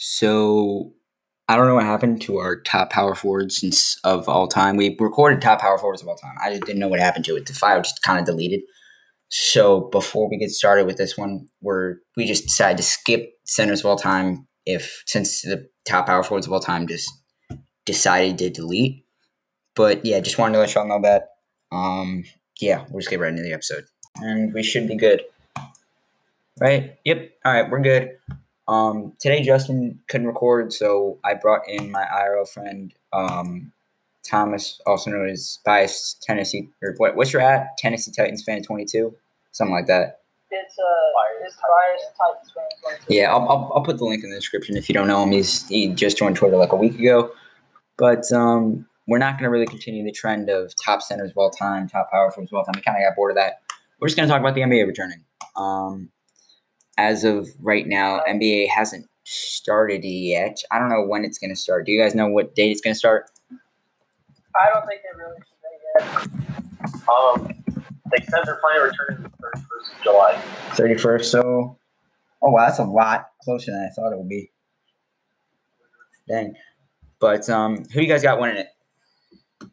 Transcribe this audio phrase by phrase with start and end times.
[0.00, 0.92] So
[1.48, 4.76] I don't know what happened to our top power forwards since of all time.
[4.76, 6.36] We recorded top power forwards of all time.
[6.40, 7.46] I just didn't know what happened to it.
[7.46, 8.60] The file just kind of deleted.
[9.28, 13.80] So before we get started with this one, we're we just decided to skip centers
[13.80, 17.10] of all time if since the top power forwards of all time just
[17.84, 19.04] decided to delete.
[19.74, 21.30] But yeah, just wanted to let y'all know that.
[21.72, 22.22] Um,
[22.60, 23.84] yeah, we'll just get right into the episode,
[24.16, 25.24] and we should be good.
[26.60, 26.98] Right?
[27.04, 27.30] Yep.
[27.44, 28.16] All right, we're good.
[28.68, 33.72] Um, today Justin couldn't record, so I brought in my IRL friend um,
[34.24, 36.68] Thomas, also known as Bias Tennessee.
[36.82, 37.16] Or what?
[37.16, 37.78] What's your at?
[37.78, 39.14] Tennessee Titans fan twenty two,
[39.52, 40.20] something like that.
[40.50, 43.14] It's uh, it's Bias Titans fan twenty two.
[43.14, 45.32] Yeah, I'll, I'll, I'll put the link in the description if you don't know him.
[45.32, 47.32] He's he just joined Twitter like a week ago,
[47.96, 51.50] but um, we're not going to really continue the trend of top centers of all
[51.50, 52.74] time, top power forwards of all time.
[52.76, 53.62] We kind of got bored of that.
[53.98, 55.24] We're just going to talk about the NBA returning.
[55.56, 56.10] Um,
[56.98, 60.58] as of right now, NBA hasn't started yet.
[60.70, 61.86] I don't know when it's going to start.
[61.86, 63.30] Do you guys know what date it's going to start?
[64.60, 65.58] I don't think they really should
[65.96, 67.08] yet.
[67.08, 67.46] Um,
[68.10, 70.42] they said they're planning to return the 31st of July.
[70.70, 71.24] 31st.
[71.24, 71.78] So,
[72.42, 74.50] oh, wow, that's a lot closer than I thought it would be.
[76.28, 76.54] Dang.
[77.20, 78.68] But um, who do you guys got winning it?
[79.60, 79.66] Hmm.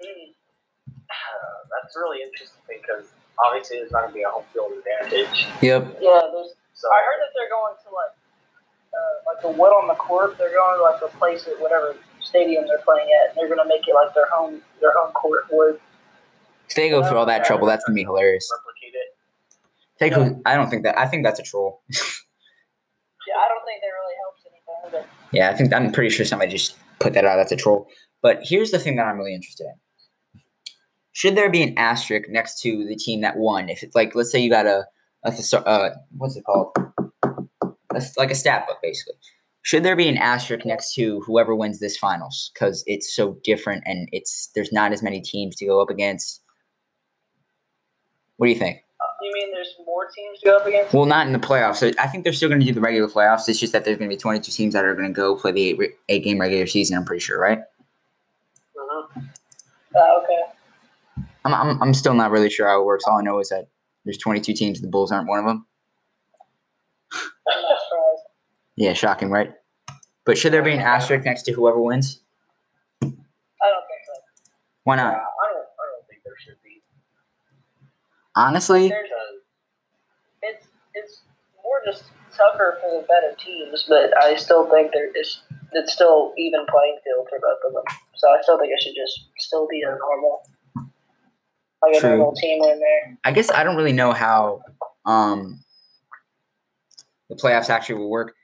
[1.82, 5.46] That's really interesting because obviously there's not going to be a home field advantage.
[5.62, 5.98] Yep.
[6.00, 6.52] Yeah, there's.
[6.74, 8.14] So I heard that they're going to like,
[8.92, 10.36] uh, like the wood on the court.
[10.38, 13.30] They're going to like replace it, whatever stadium they're playing at.
[13.30, 15.78] And they're going to make it like their home, their home court wood.
[16.68, 18.48] If they go through all that trouble, that's going to be hilarious.
[18.50, 19.10] replicate it.
[19.98, 20.42] Take who?
[20.44, 20.98] I don't think that.
[20.98, 21.82] I think that's a troll.
[23.26, 25.08] Yeah, I don't think that really helps anything.
[25.08, 27.36] But Yeah, I think I'm pretty sure somebody just put that out.
[27.36, 27.88] That's a troll.
[28.22, 29.74] But here's the thing that I'm really interested in.
[31.14, 33.68] Should there be an asterisk next to the team that won?
[33.68, 34.84] If it's like, let's say you got a,
[35.24, 36.76] a uh, what's it called?
[37.90, 39.14] That's like a stat book, basically.
[39.62, 42.50] Should there be an asterisk next to whoever wins this finals?
[42.52, 46.42] Because it's so different and it's there's not as many teams to go up against.
[48.36, 48.80] What do you think?
[49.22, 50.92] you mean there's more teams to go up against?
[50.92, 51.76] Well, not in the playoffs.
[51.76, 53.48] So I think they're still going to do the regular playoffs.
[53.48, 55.52] It's just that there's going to be 22 teams that are going to go play
[55.52, 56.96] the eight, re- eight game regular season.
[56.96, 57.60] I'm pretty sure, right?
[58.76, 59.28] Mhm.
[59.94, 60.53] Uh, okay.
[61.44, 63.04] I'm, I'm, I'm still not really sure how it works.
[63.06, 63.68] All I know is that
[64.04, 64.80] there's 22 teams.
[64.80, 65.66] The Bulls aren't one of them.
[67.46, 67.56] Not.
[68.76, 69.52] Yeah, shocking, right?
[70.26, 72.20] But should there be an asterisk next to whoever wins?
[73.02, 74.12] I don't think so.
[74.82, 75.12] Why Uh, I not?
[75.12, 75.22] don't.
[75.22, 76.82] I don't think there should be.
[78.34, 79.08] Honestly, There's
[80.42, 81.20] it's it's
[81.62, 82.02] more just
[82.36, 85.40] tougher for the better teams, but I still think there is
[85.72, 87.84] it's still even playing field for both of them.
[88.16, 90.42] So I still think it should just still be a normal
[91.86, 92.16] like a True.
[92.16, 93.18] normal team in there.
[93.24, 94.62] I guess I don't really know how
[95.04, 95.64] um,
[97.28, 98.34] the playoffs actually will work,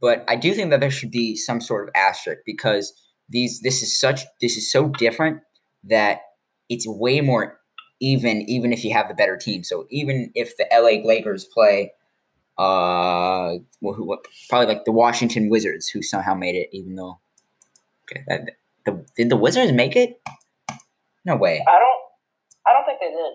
[0.00, 2.92] but I do think that there should be some sort of asterisk because
[3.28, 5.40] these this is such this is so different
[5.84, 6.20] that
[6.68, 7.58] it's way more
[8.00, 9.64] even even if you have the better team.
[9.64, 11.92] So even if the LA Lakers play
[12.58, 17.18] uh well, who what, probably like the Washington Wizards who somehow made it even though
[18.04, 18.50] okay that
[18.84, 20.20] the did the Wizards make it?
[21.24, 21.64] No way.
[21.66, 22.01] I don't I don't think
[23.02, 23.32] they did.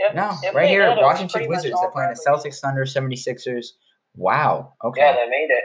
[0.00, 1.76] If, No, if right here, did, Washington Wizards.
[1.80, 3.76] They're playing the Celtics, Thunder, 76ers.
[4.14, 4.74] Wow.
[4.84, 5.00] Okay.
[5.00, 5.64] Yeah, they made it.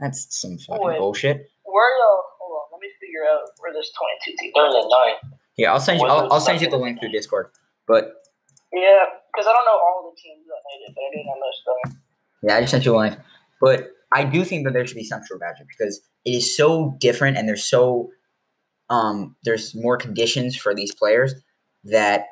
[0.00, 0.98] That's some fucking Wait.
[0.98, 1.50] bullshit.
[1.64, 2.10] Where the
[2.40, 5.34] hold on, let me figure out where this twenty two team They're in.
[5.56, 6.06] Yeah, I'll send you.
[6.06, 7.50] I'll, I'll send you the link through Discord.
[7.86, 8.14] But
[8.72, 11.36] Yeah, because I don't know all the teams that made it, but I do know
[11.38, 12.02] most of them.
[12.42, 13.18] yeah, I just sent you a link.
[13.60, 16.56] But I do think that there should be some sort of badger because it is
[16.56, 18.10] so different, and there's so
[18.88, 21.34] um there's more conditions for these players
[21.84, 22.24] that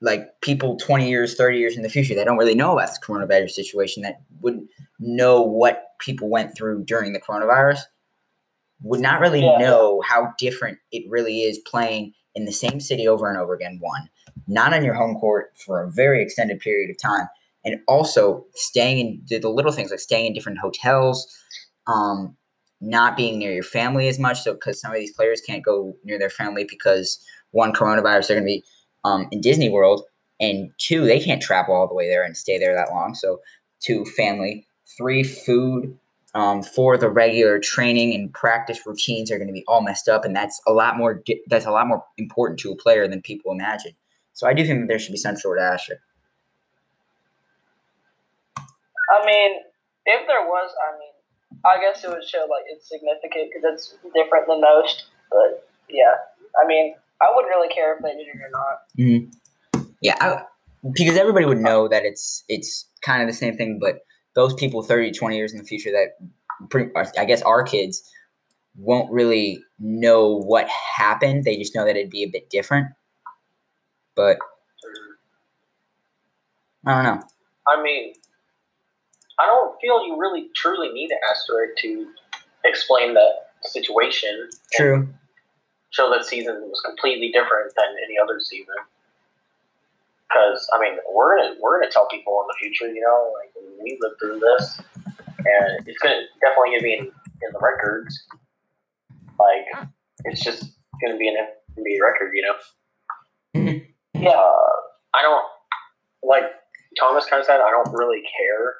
[0.00, 3.00] like people 20 years 30 years in the future they don't really know about the
[3.04, 7.80] coronavirus situation that wouldn't know what people went through during the coronavirus
[8.82, 9.58] would not really Yeah.
[9.58, 13.78] know how different it really is playing in the same city over and over again
[13.80, 14.08] one
[14.46, 17.26] not on your home court for a very extended period of time
[17.64, 21.26] and also staying in the, the little things like staying in different hotels
[21.88, 22.36] um,
[22.80, 25.96] not being near your family as much so because some of these players can't go
[26.04, 27.18] near their family because
[27.50, 28.64] one coronavirus they're going to be
[29.04, 30.04] um, in disney world
[30.40, 33.14] and two they can't travel all the way there and stay there that long.
[33.14, 33.40] So
[33.80, 34.66] two family.
[34.96, 35.98] Three food.
[36.34, 40.26] Um, for the regular training and practice routines are going to be all messed up
[40.26, 43.50] and that's a lot more that's a lot more important to a player than people
[43.50, 43.92] imagine.
[44.34, 46.02] So i do think there should be some sort of asterisk.
[48.58, 49.60] I mean,
[50.04, 53.96] if there was, I mean, I guess it would show like it's significant because it's
[54.14, 55.06] different than most.
[55.30, 56.14] But yeah,
[56.62, 58.78] I mean, I wouldn't really care if they did it or not.
[58.98, 59.82] Mm-hmm.
[60.00, 60.42] Yeah, I,
[60.92, 64.00] because everybody would know that it's it's kind of the same thing, but
[64.34, 66.16] those people 30, 20 years in the future that
[66.70, 68.02] pretty, I guess our kids
[68.76, 71.44] won't really know what happened.
[71.44, 72.88] They just know that it'd be a bit different.
[74.14, 74.38] But
[76.86, 77.22] I don't know.
[77.66, 78.14] I mean,
[79.38, 82.06] I don't feel you really truly need an asterisk to
[82.64, 83.28] explain the
[83.62, 84.30] situation.
[84.32, 85.08] and True.
[85.90, 88.74] Show that season was completely different than any other season.
[90.28, 93.50] Because I mean, we're gonna we're gonna tell people in the future, you know, like
[93.82, 94.80] we lived through this,
[95.38, 98.26] and it's gonna definitely gonna be in, in the records.
[99.40, 99.88] Like
[100.26, 100.64] it's just
[101.02, 101.36] gonna be an
[101.78, 102.54] NBA record, you know.
[104.14, 104.30] Yeah.
[104.30, 104.68] Uh,
[105.14, 105.44] I don't
[106.22, 106.44] like
[107.00, 107.60] Thomas kind of said.
[107.60, 108.74] I don't really care.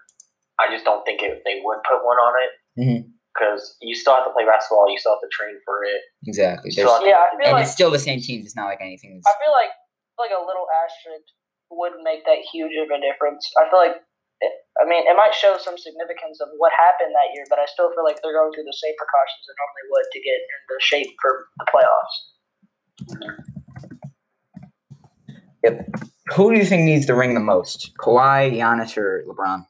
[0.60, 3.12] I just don't think it, they would put one on it Mhm.
[3.38, 4.90] Because you still have to play basketball.
[4.90, 6.02] You still have to train for it.
[6.26, 6.74] Exactly.
[6.74, 8.44] You There's, still have to- Yeah, I feel and like it's still the same teams.
[8.44, 9.22] It's not like anything.
[9.22, 9.70] I feel like
[10.18, 11.30] like a little asterisk
[11.70, 13.46] wouldn't make that huge of a difference.
[13.56, 14.02] I feel like,
[14.40, 17.66] it, I mean, it might show some significance of what happened that year, but I
[17.66, 20.60] still feel like they're going through the same precautions they normally would to get in
[20.74, 22.16] the shape for the playoffs.
[25.64, 25.88] Yep.
[26.34, 27.92] Who do you think needs the ring the most?
[27.98, 29.66] Kawhi, Giannis, or LeBron?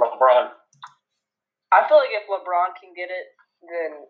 [0.00, 0.50] LeBron.
[1.72, 3.26] I feel like if LeBron can get it,
[3.62, 4.06] then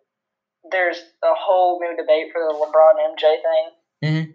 [0.71, 3.67] there's a whole new debate for the LeBron MJ thing.
[4.05, 4.35] Mhm.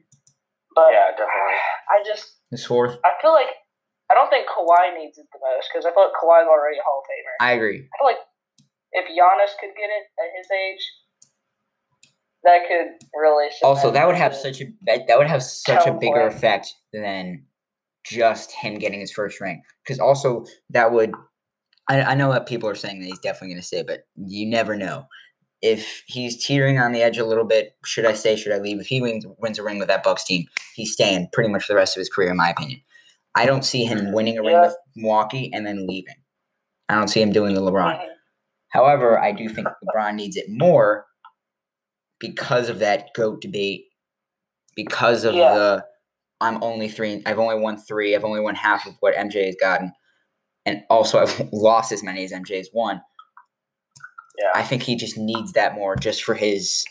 [0.75, 1.59] But Yeah, definitely.
[1.89, 2.97] I just This fourth.
[3.03, 3.47] I feel like
[4.09, 6.83] I don't think Kawhi needs it the most because I feel like Kawhi's already a
[6.83, 7.35] Hall of Famer.
[7.39, 7.87] I agree.
[7.93, 8.19] I feel like
[8.91, 10.91] if Giannis could get it at his age,
[12.43, 13.49] that could really.
[13.63, 16.35] Also, that would have such a that, that would have such a bigger play.
[16.35, 17.45] effect than
[18.03, 19.63] just him getting his first ring.
[19.83, 21.13] Because also that would,
[21.91, 24.45] I, I know what people are saying that he's definitely going to stay, but you
[24.45, 25.05] never know.
[25.61, 28.35] If he's teetering on the edge a little bit, should I stay?
[28.35, 28.79] Should I leave?
[28.79, 31.73] If he wins, wins a ring with that Bucks team, he's staying pretty much for
[31.73, 32.79] the rest of his career, in my opinion.
[33.35, 34.61] I don't see him mm, winning a ring Yeah.
[34.67, 36.15] with Milwaukee and then leaving.
[36.89, 38.01] I don't see him doing the LeBron.
[38.69, 41.05] However, I do think LeBron needs it more
[42.19, 43.85] because of that GOAT debate,
[44.75, 45.53] because of Yeah.
[45.53, 45.85] the
[46.39, 49.55] I'm only three, I've only won three, I've only won half of what MJ has
[49.59, 49.91] gotten,
[50.65, 53.01] and also I've lost as many as MJ has won.
[54.39, 54.51] Yeah.
[54.55, 56.83] I think he just needs that more just for his,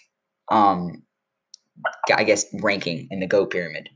[0.53, 1.03] um,
[2.15, 3.89] I guess, ranking in the GOAT pyramid.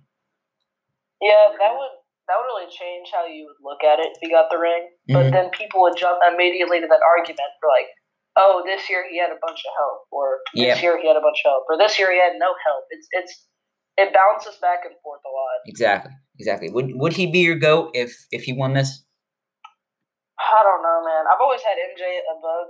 [1.21, 1.95] Yeah, that would
[2.27, 4.89] that would really change how you would look at it if he got the ring.
[5.09, 5.33] But Mhm.
[5.33, 7.87] then people would jump immediately to that argument for like,
[8.37, 10.81] oh, this year he had a bunch of help, or this Yeah.
[10.81, 12.85] year he had a bunch of help, or this year he had no help.
[12.91, 13.47] It's it's
[13.97, 15.61] it bounces back and forth a lot.
[15.67, 16.71] Exactly, exactly.
[16.71, 19.05] Would would he be your GOAT if if he won this?
[20.39, 21.25] I don't know, man.
[21.31, 22.69] I've always had MJ above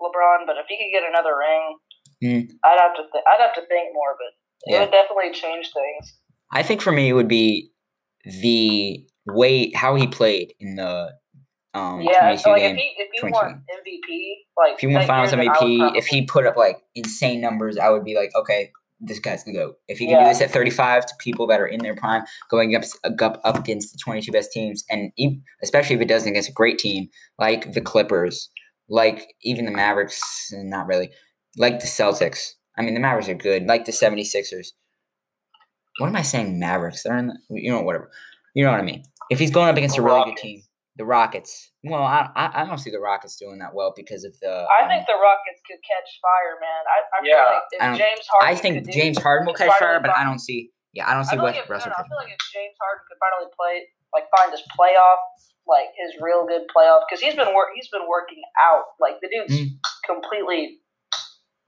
[0.00, 1.76] LeBron, but if he could get another ring,
[2.22, 2.48] Mm.
[2.64, 6.18] I'd have to th- I'd have to think more, but it would definitely change things.
[6.50, 7.70] I think for me it would be
[8.24, 11.12] the way how he played in the
[11.74, 12.76] um yeah, 22 so like game.
[12.76, 15.64] if he if he 22 won MVP, like if he won Finals year, then I
[15.64, 18.70] would MVP, if he put up like insane numbers, I would be like, okay,
[19.06, 19.76] this guy's the goat.
[19.88, 22.74] If he can do this at 35 to people that are in their prime, going
[22.74, 22.82] up
[23.20, 25.12] up, up against the 22 best teams, and
[25.62, 27.08] especially if it does against a great team
[27.38, 28.50] like the Clippers,
[28.88, 30.20] like even the Mavericks,
[30.52, 31.10] not really,
[31.56, 32.52] like the Celtics.
[32.76, 34.68] I mean, the Mavericks are good, like the 76ers.
[35.98, 36.58] What am I saying?
[36.58, 37.02] Mavericks?
[37.02, 38.10] They're in the, you know, whatever.
[38.54, 39.04] You know what I mean?
[39.30, 40.62] If he's going up against a really good team,
[40.96, 41.70] the Rockets.
[41.82, 44.48] Well, I, I I don't see the Rockets doing that well because of the.
[44.70, 46.82] I um, think the Rockets could catch fire, man.
[46.86, 47.34] I, I Yeah.
[47.34, 48.48] feel like if I James Harden.
[48.48, 50.70] I think could do- James Harden will catch finally fire, but I don't see.
[50.92, 51.90] Yeah, I don't see feel what like if, Russell.
[51.90, 53.82] no, I feel like if James Harden could finally play,
[54.14, 55.18] like find his playoff,
[55.66, 58.84] like his real good playoff, because he's been work, he's been working out.
[59.02, 59.74] Like the dude's Mm.
[60.06, 60.78] completely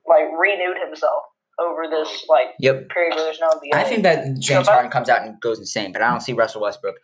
[0.07, 1.25] like renewed himself
[1.59, 2.91] over this like Yep.
[2.91, 3.75] period where there's no NBA.
[3.75, 6.33] I think that James but- Harden comes out and goes insane, but I don't see
[6.33, 6.95] Russell Westbrook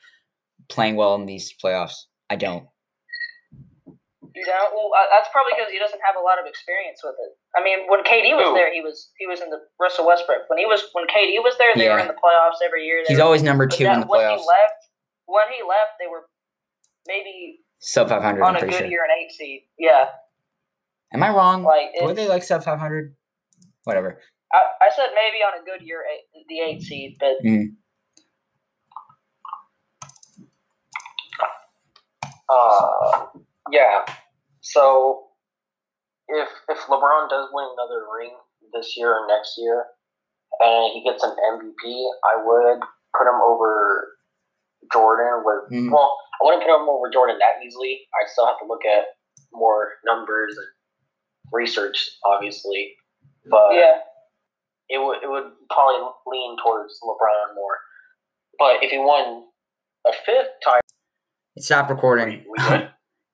[0.68, 2.06] playing well in these playoffs.
[2.32, 2.64] I don't.
[4.34, 7.12] You know, well, uh, that's probably because he doesn't have a lot of experience with
[7.20, 7.36] it.
[7.52, 8.54] I mean, when KD was Who?
[8.56, 10.48] there, he was he was in the Russell Westbrook.
[10.48, 13.02] When he was when KD was there, they were in the playoffs every year.
[13.04, 14.08] They He's were- always number two then in the playoffs.
[14.32, 14.80] when he left,
[15.26, 16.24] when he left, they were
[17.06, 18.86] maybe Sub 500, on I'm a good sure.
[18.86, 19.60] year, an eight seed.
[19.78, 20.06] Yeah,
[21.12, 21.62] Am I wrong?
[21.62, 23.14] like Were they like sub 500?
[23.84, 24.18] Whatever.
[24.50, 27.36] I, I said maybe on a good year, eight, the eight seed, but
[32.52, 33.26] Uh,
[33.71, 34.04] yeah.
[34.61, 35.25] So
[36.28, 38.37] if if LeBron does win another ring
[38.73, 39.87] this year or next year,
[40.61, 42.80] and he gets an MVP, I would
[43.16, 44.09] put him over
[44.92, 45.42] Jordan.
[45.44, 45.92] With Mm.
[45.92, 48.06] well, I wouldn't put him over Jordan that easily.
[48.14, 49.06] I still have to look at
[49.52, 50.66] more numbers and
[51.52, 52.94] research, obviously.
[53.50, 53.99] But yeah,
[54.88, 57.78] it would it would probably lean towards LeBron more.
[58.59, 59.44] But if he won
[60.06, 60.80] a fifth title,
[61.56, 62.28] It stopped recording.
[62.28, 62.90] We, we good?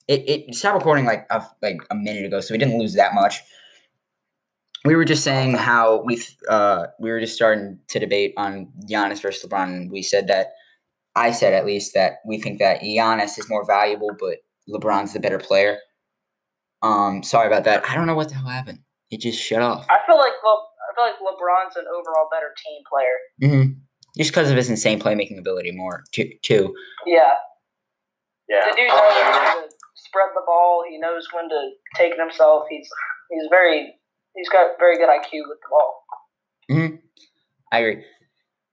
[0.09, 3.15] It it stopped recording like a like a minute ago, so we didn't lose that
[3.15, 3.41] much.
[4.85, 9.21] We were just saying how we uh we were just starting to debate on Giannis
[9.21, 9.65] versus LeBron.
[9.65, 10.49] And we said that
[11.15, 15.21] I said at least that we think that Giannis is more valuable, but LeBron's the
[15.21, 15.79] better player.
[16.83, 17.85] Um, sorry about that.
[17.89, 18.79] I don't know what the hell happened.
[19.11, 19.87] It just shut off.
[19.91, 23.53] I feel like Le- I feel like LeBron's an overall better team player.
[23.53, 23.73] Mm-hmm.
[24.17, 26.31] Just because of his insane playmaking ability, more too.
[26.43, 26.75] too.
[27.07, 27.35] Yeah,
[28.49, 28.71] Yeah.
[28.71, 30.85] the dude knows when to spread the ball.
[30.88, 32.64] He knows when to take it himself.
[32.71, 32.88] He's
[33.31, 33.95] he's very
[34.35, 36.05] he's got very good IQ with the ball.
[36.71, 36.97] Hmm.
[37.73, 38.05] I agree.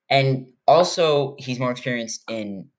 [0.09, 2.69] And also, he's more experienced in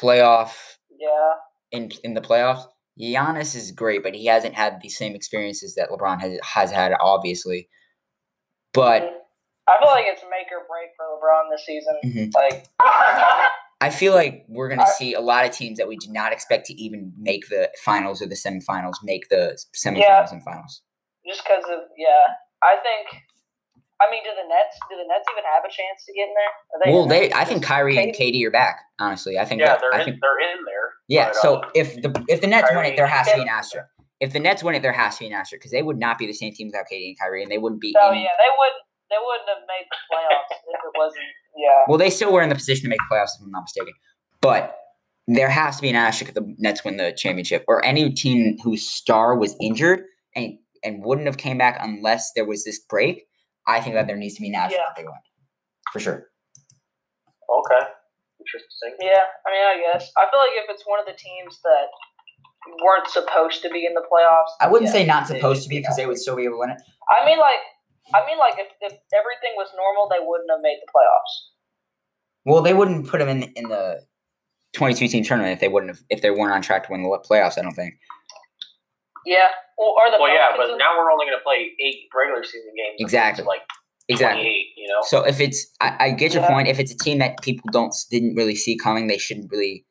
[0.00, 1.32] playoff Yeah,
[1.72, 2.64] in in the playoffs.
[3.00, 6.92] Giannis is great, but he hasn't had the same experiences that LeBron has has had,
[7.00, 7.68] obviously.
[8.72, 9.26] But
[9.68, 11.96] I feel like it's make or break for LeBron this season.
[12.04, 12.34] Mhm.
[12.34, 12.66] Like,
[13.80, 16.66] I feel like we're gonna see a lot of teams that we did not expect
[16.66, 20.28] to even make the finals or the semifinals make the semifinals Yeah.
[20.32, 20.82] and finals.
[21.26, 22.08] just because of yeah,
[22.62, 23.22] I think.
[23.98, 24.76] I mean, do the Nets?
[24.90, 26.52] Do the Nets even have a chance to get in there?
[26.72, 27.38] Are they Well, in they there?
[27.38, 28.44] I think Just Kyrie and KD?
[28.44, 28.76] KD are back.
[29.00, 30.04] Honestly, I think Yeah, that, they're I in.
[30.04, 30.92] think They're in there.
[31.08, 31.28] yeah.
[31.32, 33.46] but, So uh, if the if the Nets win it, there has to be an
[33.48, 33.56] Yeah.
[33.56, 33.88] asterisk.
[34.20, 36.18] If the Nets win it, there has to be an asterisk because they would not
[36.18, 37.92] be the same team without KD and Kyrie, and they wouldn't be.
[37.92, 38.82] So yeah, they wouldn't.
[39.08, 41.24] They wouldn't have made the playoffs if it wasn't.
[41.56, 41.82] Yeah.
[41.88, 43.94] Well, they still were in the position to make the playoffs, if I'm not mistaken.
[44.40, 44.76] But
[45.26, 48.58] there has to be an asterisk if the Nets win the championship, or any team
[48.62, 53.26] whose star was injured and and wouldn't have came back unless there was this break.
[53.66, 54.90] I think that there needs to be an asterisk Yeah.
[54.90, 55.12] if they win,
[55.92, 56.28] for sure.
[57.50, 57.82] Okay.
[58.40, 58.94] Interesting.
[59.00, 61.86] Yeah, I mean, I guess I feel like if it's one of the teams that
[62.84, 65.78] weren't supposed to be in the playoffs, I wouldn't yeah, say not supposed to be
[65.78, 66.78] because they would still be able to win it.
[67.10, 67.58] I mean, like,
[68.14, 71.34] I mean, like if, if everything was normal, they wouldn't have made the playoffs.
[72.44, 74.00] Well, they wouldn't put them in in the
[74.74, 77.08] 22 team tournament if they wouldn't have if they weren't on track to win the
[77.28, 77.58] playoffs.
[77.58, 77.94] I don't think.
[79.24, 82.04] Yeah, well, or the Well, yeah, but in- now we're only going to play eight
[82.16, 82.96] regular season games.
[83.00, 83.44] Exactly.
[83.44, 83.62] Like
[84.08, 84.68] Exactly.
[84.76, 85.00] you know?
[85.02, 86.48] So if it's, I, I get your Yeah.
[86.50, 86.68] point.
[86.68, 89.84] If it's a team that people don't didn't really see coming, they shouldn't really,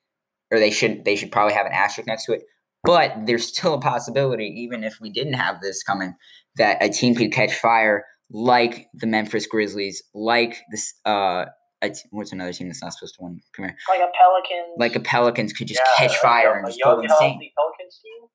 [0.51, 1.03] or they shouldn't.
[1.03, 2.43] they should probably have an asterisk next to it.
[2.85, 6.15] But there's still a possibility, even if we didn't have this coming,
[6.57, 10.93] that a team could catch fire like the Memphis Grizzlies, like this.
[11.05, 11.45] Uh,
[11.81, 13.39] a t- what's another team that's not supposed to win?
[13.55, 16.65] Come here, like a Pelicans, like a Pelicans could just Yeah, catch fire young- and
[16.65, 17.39] a just go insane.
[17.57, 18.29] Pelicans team.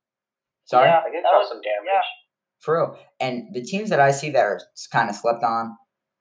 [0.67, 1.01] Sorry, Yeah.
[1.05, 1.87] I get that was- some damage.
[1.93, 2.01] yeah.
[2.61, 2.99] for real.
[3.21, 4.61] And the teams that I see that are
[4.93, 5.75] kind of slept on,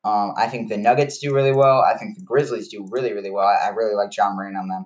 [0.06, 1.82] um, I think the Nuggets do really well.
[1.82, 3.46] I think the Grizzlies do really, really well.
[3.46, 4.86] I, I really like Ja Morant on them.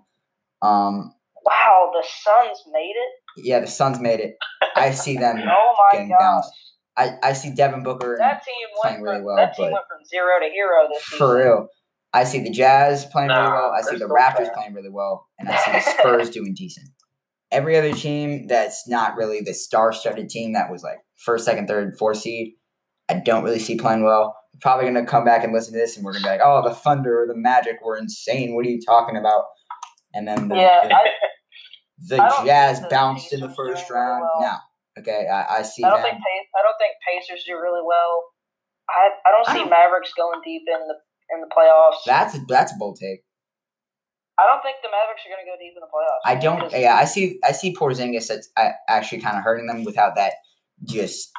[0.64, 1.14] Um,
[1.46, 3.23] wow, the Suns made it.
[3.38, 4.36] Yeah, the Suns made it.
[4.75, 5.38] I see them.
[5.46, 6.52] Oh my getting gosh, bounced.
[6.96, 9.86] I, I see Devin Booker that team playing really from well, that team but- went
[9.90, 11.18] from zero to hero this season.
[11.18, 11.68] for real.
[12.16, 13.72] I see the Jazz playing really well.
[13.75, 14.48] I see the Raptors trash.
[14.54, 16.88] playing really well, and I see the Spurs doing decent.
[17.52, 21.96] Every other team that's not really the star-studded team that was like first, second, third,
[21.98, 22.54] fourth seed,
[23.10, 24.36] I don't really see playing well.
[24.62, 26.74] Probably gonna come back and listen to this, and we're gonna be like, "Oh, the
[26.75, 28.54] Thunder or the Magic were insane.
[28.56, 29.46] What are you talking about?"
[30.13, 31.06] And then the, Yeah, the, I,
[32.17, 34.22] the Jazz the bounced in the first really round.
[34.22, 34.41] well.
[34.41, 36.05] No, okay, I, I see I don't them.
[36.12, 36.17] think
[36.58, 38.24] I don't think Pacers do really well.
[38.89, 40.96] I I don't I see don't- Mavericks going deep in the
[41.36, 42.03] in the playoffs.
[42.05, 43.24] That's a, that's a bold take.
[44.38, 46.25] I don't think the Mavericks are going to go deep in the playoffs.
[46.25, 46.65] I don't.
[46.65, 47.39] Because- Yeah, I see.
[47.43, 50.34] I see Porzingis that's uh, actually kind of hurting them without that.
[50.84, 51.32] Just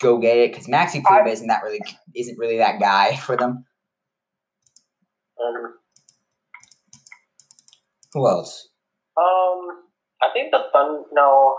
[0.00, 1.80] go get it because Maxi I- Kleber isn't that really
[2.14, 3.64] isn't really that guy for them.
[5.40, 5.74] Um,
[8.14, 8.68] Who else?
[9.16, 9.68] um,
[10.22, 11.02] I think the Thunder.
[11.12, 11.56] No,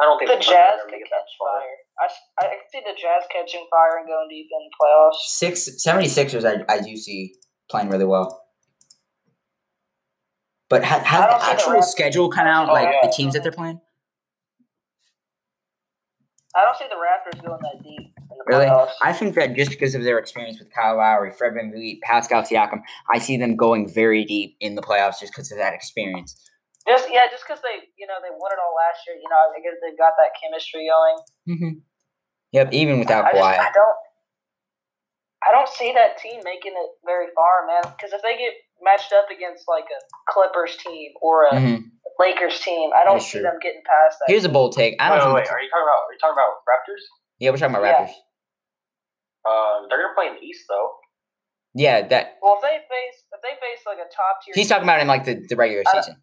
[0.00, 1.60] I don't think the Thunder Jazz are gonna could get catch far.
[1.60, 1.76] fire.
[2.00, 5.18] I, s- I can see the Jazz catching fire and going deep in the playoffs.
[5.26, 7.34] Six 76ers I I do see
[7.70, 8.44] playing really well.
[10.70, 13.34] But ha- has don't the see the actual schedule come out Oh, like the teams
[13.34, 13.80] that they're playing?
[16.56, 18.12] I don't see the Raptors going that deep
[18.46, 18.66] Really?
[18.66, 18.90] playoffs.
[19.02, 22.80] I think that just because of their experience with Kyle Lowry, Fred VanVleet, Pascal Siakam,
[23.12, 26.36] I see them going very deep in the playoffs just because of that experience.
[26.88, 29.16] Just yeah, just because they you know they won it all last year.
[29.20, 31.18] You know, I guess they've got that chemistry going.
[31.46, 31.74] Mm-hmm.
[32.52, 33.54] Yep, even without I Kawhi.
[33.60, 33.98] I don't
[35.46, 37.92] I don't see that team making it very far, man.
[37.94, 40.00] Because if they get matched up against like a
[40.32, 41.84] Clippers team or a Mhm.
[42.18, 43.46] Lakers team, I don't That's see true.
[43.46, 44.26] them getting past that.
[44.26, 44.96] Here's a bold take.
[44.98, 45.54] I don't wait, think.
[45.54, 46.02] wait, are you talking about?
[46.08, 47.04] Are you talking about Raptors?
[47.38, 48.06] Yeah, we're talking about Yeah.
[48.06, 48.14] Raptors.
[49.46, 50.90] Uh, they're gonna play in the East though.
[51.74, 54.82] Yeah, that well, if they face if they face like a top tier, he's talking
[54.82, 56.16] about in like the, the regular I season.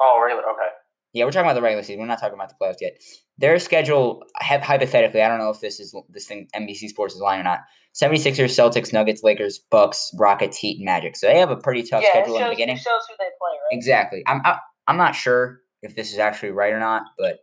[0.00, 0.42] Oh, regular.
[0.42, 0.68] Okay.
[1.14, 2.00] Yeah, we're talking about the regular season.
[2.00, 2.98] We're not talking about the playoffs yet.
[3.38, 7.20] Their schedule, hy- hypothetically, I don't know if this is this thing NBC Sports is
[7.20, 7.60] lying or not.
[7.94, 11.16] 76ers, Celtics, Nuggets, Lakers, Bucks, Rockets, Heat, and Magic.
[11.16, 12.76] So they have a pretty tough yeah, schedule in the beginning.
[12.76, 13.72] it shows who they play, right?
[13.72, 14.22] Exactly.
[14.26, 17.38] I'm I, I'm not sure if this is actually right or not, but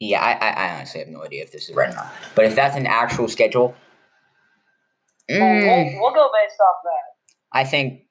[0.00, 2.12] yeah, I, I, I honestly have no idea if this is right or not.
[2.34, 3.74] But if that's an actual schedule,
[5.28, 7.58] We'll, mm, we'll, we'll go based off that.
[7.58, 8.02] I think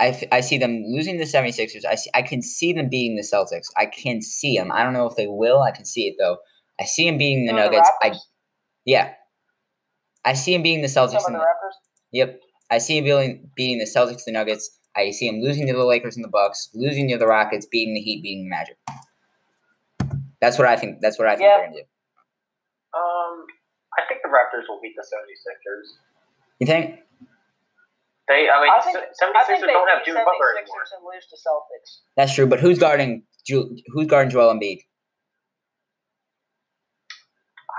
[0.00, 1.84] I, I see them losing the 76ers.
[1.84, 3.66] I, see, I can see them beating the Celtics.
[3.76, 4.72] I can see them.
[4.72, 5.62] I don't know if they will.
[5.62, 6.38] I can see it though.
[6.80, 7.90] I see them beating the Nuggets.
[8.02, 8.14] I
[8.86, 9.12] yeah.
[10.24, 11.26] I see them beating the Celtics.
[11.26, 11.44] And the the-.
[12.12, 12.40] Yep.
[12.70, 14.70] I see him beating, beating the Celtics, the Nuggets.
[14.96, 17.94] I see them losing to the Lakers and the Bucks, losing to the Rockets, beating
[17.94, 18.76] the Heat, beating the Magic.
[20.40, 21.00] That's what I think.
[21.00, 21.56] That's what I think Yeah.
[21.58, 21.86] they're gonna do.
[22.96, 23.44] Um,
[23.98, 25.98] I think the Raptors will beat the 76ers.
[26.58, 27.00] You think?
[28.30, 30.54] They, I mean, I think, se- I think 76ers they don't have beat Jimmy Butler
[30.54, 30.86] anymore.
[30.86, 31.90] 76ers and lose to Celtics.
[32.16, 32.46] That's true.
[32.46, 33.24] But who's guarding?
[33.44, 34.86] Ju- Who's guarding Joel Embiid?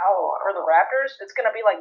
[0.08, 1.78] Oh, for the Raptors, it's gonna be like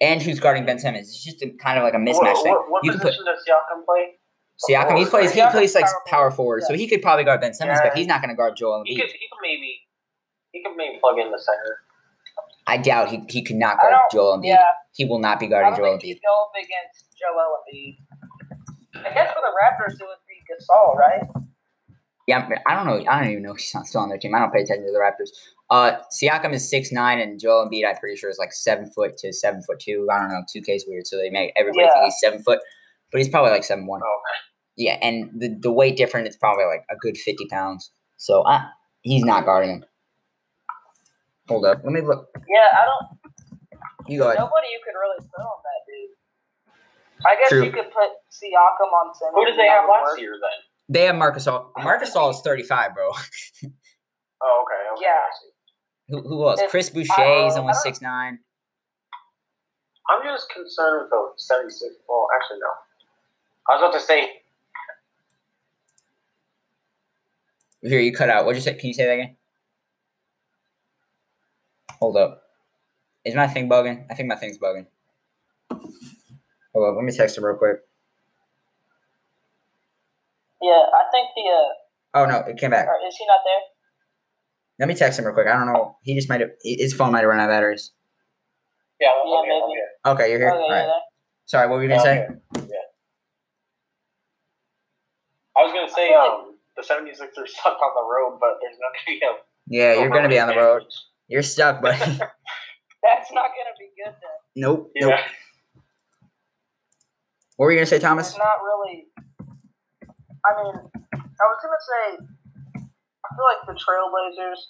[0.00, 1.08] And who's guarding Ben Simmons?
[1.08, 2.52] It's just a, kind of like a What, mismatch thing.
[2.52, 4.16] what, what You can put position does Siakam play?
[4.70, 4.98] Siakam.
[4.98, 5.32] He plays.
[5.32, 7.80] He Siakam's plays like power power forward, forward, so he could probably guard Ben Simmons,
[7.82, 9.00] but he's not going to guard Joel He Embiid.
[9.00, 9.80] could, he could maybe,
[10.52, 11.78] he could maybe plug in the center.
[12.66, 14.46] I doubt he, he could not guard Joel Embiid.
[14.46, 14.64] yeah.
[14.94, 16.06] He will not be I guarding don't Joel think Embiid.
[16.06, 17.96] he'd go up against Joel Embiid.
[19.06, 21.22] I guess for the Raptors, it would be Gasol, right?
[22.26, 23.10] Yeah, I'm- don't know.
[23.10, 24.34] I don't even know if he's not still on their team.
[24.34, 25.28] I don't pay attention to the Raptors.
[25.70, 29.16] Uh, Siakam is six nine, and Joel Embiid, I'm pretty sure, is like seven foot
[29.18, 30.08] to seven foot two.
[30.12, 30.42] I don't know.
[30.50, 31.92] Two K is weird, so they make everybody Yeah.
[31.92, 32.60] think he's seven foot,
[33.12, 34.00] but he's probably like seven one.
[34.02, 34.20] Oh,
[34.76, 37.90] Yeah, and the the weight difference is probably like a good fifty pounds.
[38.16, 38.62] So uh,
[39.02, 39.84] he's not guarding him.
[41.48, 42.26] Hold up, let me look.
[42.48, 43.06] Yeah, I don't.
[44.08, 44.38] You go ahead.
[44.38, 47.26] Nobody you could really put on that dude.
[47.26, 47.64] I guess True.
[47.64, 49.32] you could put Siakam on center.
[49.34, 50.20] Who did they that have last work.
[50.20, 50.58] year then?
[50.88, 51.70] They have Marc Gasol.
[51.82, 53.10] Marc Gasol is thirty five, bro.
[53.10, 54.92] Oh, okay.
[54.92, 55.20] okay Yeah.
[56.08, 56.60] Who, who else?
[56.60, 58.40] If- Chris Boucher I- is only don't- six nine.
[60.10, 61.94] I'm just concerned with the 76.
[62.06, 62.66] Well, actually, no.
[63.70, 64.28] I was about to say,
[67.80, 68.44] Here, you cut out.
[68.44, 68.74] What'd you say?
[68.78, 69.36] Can you say that again?
[72.00, 72.42] Hold up.
[73.24, 74.04] Is my thing bugging?
[74.10, 74.86] I think my thing's bugging.
[75.70, 76.96] Hold up.
[76.96, 77.76] Let me text him real quick.
[80.64, 81.44] Yeah, I think the.
[81.50, 81.72] Uh,
[82.16, 82.86] Oh no, it came back.
[82.86, 83.60] or is he not there?
[84.78, 85.48] Let me text him real quick.
[85.48, 85.98] I don't know.
[86.02, 86.50] He just might have.
[86.62, 87.90] His phone might have run out of batteries.
[89.00, 89.72] yeah, Yeah, I'm here, I'm maybe.
[89.74, 89.88] here.
[90.14, 90.50] Okay, you're here.
[90.50, 90.92] Okay, All yeah, there.
[91.46, 92.14] Sorry, what were you gonna Yeah, say?
[92.14, 92.40] Here.
[92.70, 92.86] Yeah.
[95.56, 98.90] I was going to say, um, the 76ers stuck on the road, but there's not
[98.94, 99.30] going to be a.
[99.66, 100.82] Yeah, you're gonna be on the road.
[101.28, 101.96] You're stuck, buddy.
[101.98, 104.36] That's not gonna be good then.
[104.56, 104.92] nope.
[104.94, 105.06] Yeah.
[105.06, 105.18] Nope.
[107.56, 108.28] What were you gonna say, Thomas?
[108.28, 109.06] It's not really.
[110.44, 112.04] I mean, I was gonna say,
[112.76, 114.60] I feel like the Trailblazers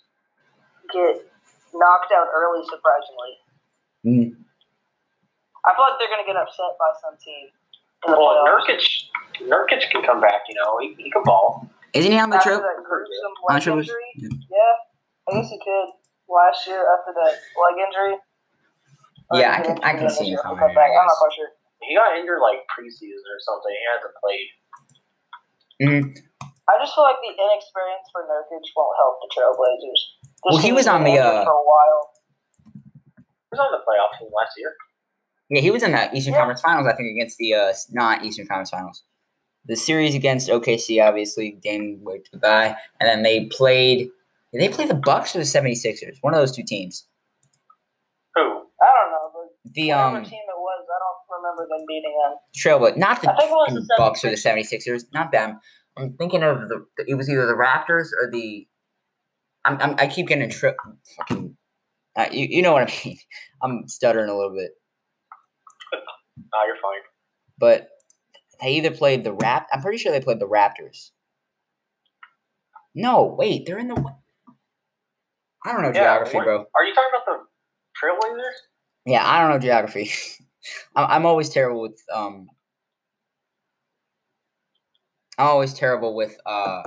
[0.92, 1.26] get
[1.74, 3.32] knocked out early, surprisingly.
[4.06, 4.28] Mm.
[5.66, 7.48] I feel like they're gonna get upset by some team.
[8.06, 8.68] in the Well, playoffs.
[8.68, 10.78] Nurkic, Nurkic can come back, you know.
[10.78, 11.66] He, he can ball.
[11.94, 12.60] Isn't he on the trip?
[12.60, 13.76] On the trip?
[13.78, 14.28] injury, Yeah.
[14.50, 14.74] yeah,
[15.30, 15.88] I guess he could
[16.28, 18.16] last year after that leg injury.
[19.32, 20.90] Yeah, I can- I can see him coming He'll in, come back.
[20.92, 21.48] I I'm not quite sure.
[21.80, 23.72] He got injured like preseason or something.
[23.72, 24.46] He hasn't played.
[25.82, 26.14] Mhm.
[26.66, 30.00] I just feel like the inexperience for Nurkic won't help the Trailblazers.
[30.22, 32.10] This Well, he was on the, uh, for a while.
[32.74, 33.20] He
[33.52, 34.74] was on the playoff team last year.
[35.50, 36.40] Yeah, he was in that Eastern Yeah.
[36.40, 39.02] Conference Finals, I think, against the uh, not Eastern Conference Finals.
[39.66, 44.10] The series against OKC, obviously, Dame went goodbye, and then they played.
[44.52, 46.18] Did they play the Bucks or the 76ers?
[46.22, 47.06] One of those two teams.
[48.36, 48.40] Who?
[48.42, 52.36] I don't know, but The um team it was, I don't remember them beating them.
[52.56, 55.58] Trailblazer, not the I think it was the Bucks or the 76ers, not them.
[55.96, 56.84] I'm thinking of the.
[57.06, 58.66] It was either the Raptors or the.
[59.64, 60.74] I'm, I'm I keep getting tri-
[61.16, 61.56] fucking.
[62.16, 63.18] Uh, you you know what I mean?
[63.62, 64.70] I'm stuttering a little bit,
[66.36, 67.00] Nah, you're fine.
[67.58, 67.88] but
[68.60, 69.66] they either played the Rap.
[69.72, 71.10] I'm pretty sure they played the Raptors.
[72.94, 74.04] No, wait, they're in the.
[75.66, 76.64] I don't know geography, what- bro.
[76.76, 77.44] Are you talking about the
[78.28, 78.52] Trailblazers?
[79.06, 80.10] Yeah, I don't know geography.
[80.96, 82.48] I'm, I'm always terrible with um.
[85.36, 86.82] I'm always terrible with uh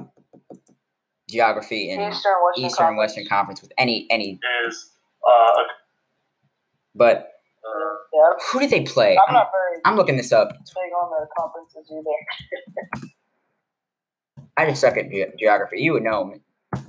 [1.29, 2.97] geography in Eastern, Western, Eastern Conference.
[2.97, 4.39] Western Conference with any any.
[4.67, 4.89] Is
[5.27, 5.61] uh,
[6.95, 7.17] But
[7.65, 9.17] uh Yeah, who did they play?
[9.17, 10.49] I'm I'm, not very I'm looking this up.
[10.49, 10.57] big
[10.93, 13.11] on the conferences either.
[14.57, 15.81] I just suck at ge- geography.
[15.81, 16.33] You would know.
[16.73, 16.81] Is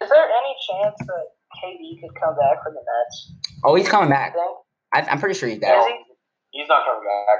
[0.00, 1.26] there any chance that
[1.62, 3.32] KD could come back for the Nets?
[3.64, 4.34] Oh, he's coming back.
[4.92, 5.86] I, I'm pretty sure he's Is back.
[5.86, 5.94] he?
[6.54, 7.38] He's not coming back.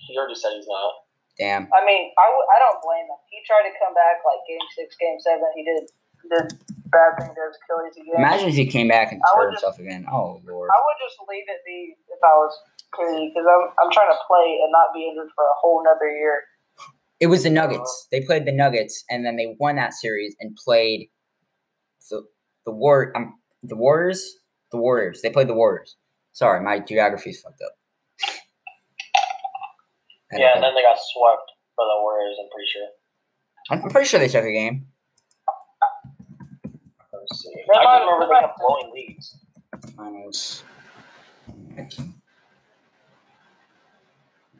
[0.00, 0.92] He already said he's not.
[1.38, 1.70] Damn.
[1.70, 3.20] I mean, I, w- I don't blame him.
[3.30, 5.46] He tried to come back like game six, game seven.
[5.54, 5.86] He did
[6.26, 6.58] did
[6.90, 8.18] bad thing to his Achilles again.
[8.18, 10.02] Imagine if he came back and I would hurt himself again.
[10.10, 10.66] Oh lord.
[10.66, 12.52] I would just leave it be if I was
[12.98, 16.10] KD because I'm I'm trying to play and not be injured for a whole nother
[16.10, 16.42] year.
[17.20, 18.06] It was the Nuggets.
[18.10, 21.08] They played the Nuggets, and then they won that series and played
[22.10, 22.22] the
[22.64, 24.36] the war um, the Warriors.
[24.70, 25.22] The Warriors.
[25.22, 25.96] They played the Warriors.
[26.32, 27.72] Sorry, my geography's fucked up.
[30.32, 32.36] I Yeah, and then they got swept by the Warriors.
[32.40, 32.88] I'm pretty sure.
[33.70, 34.86] I'm pretty sure they took a game.
[37.12, 37.50] Let's see.
[37.54, 39.36] They I remember they they kept blowing leads.
[39.96, 40.62] Finals.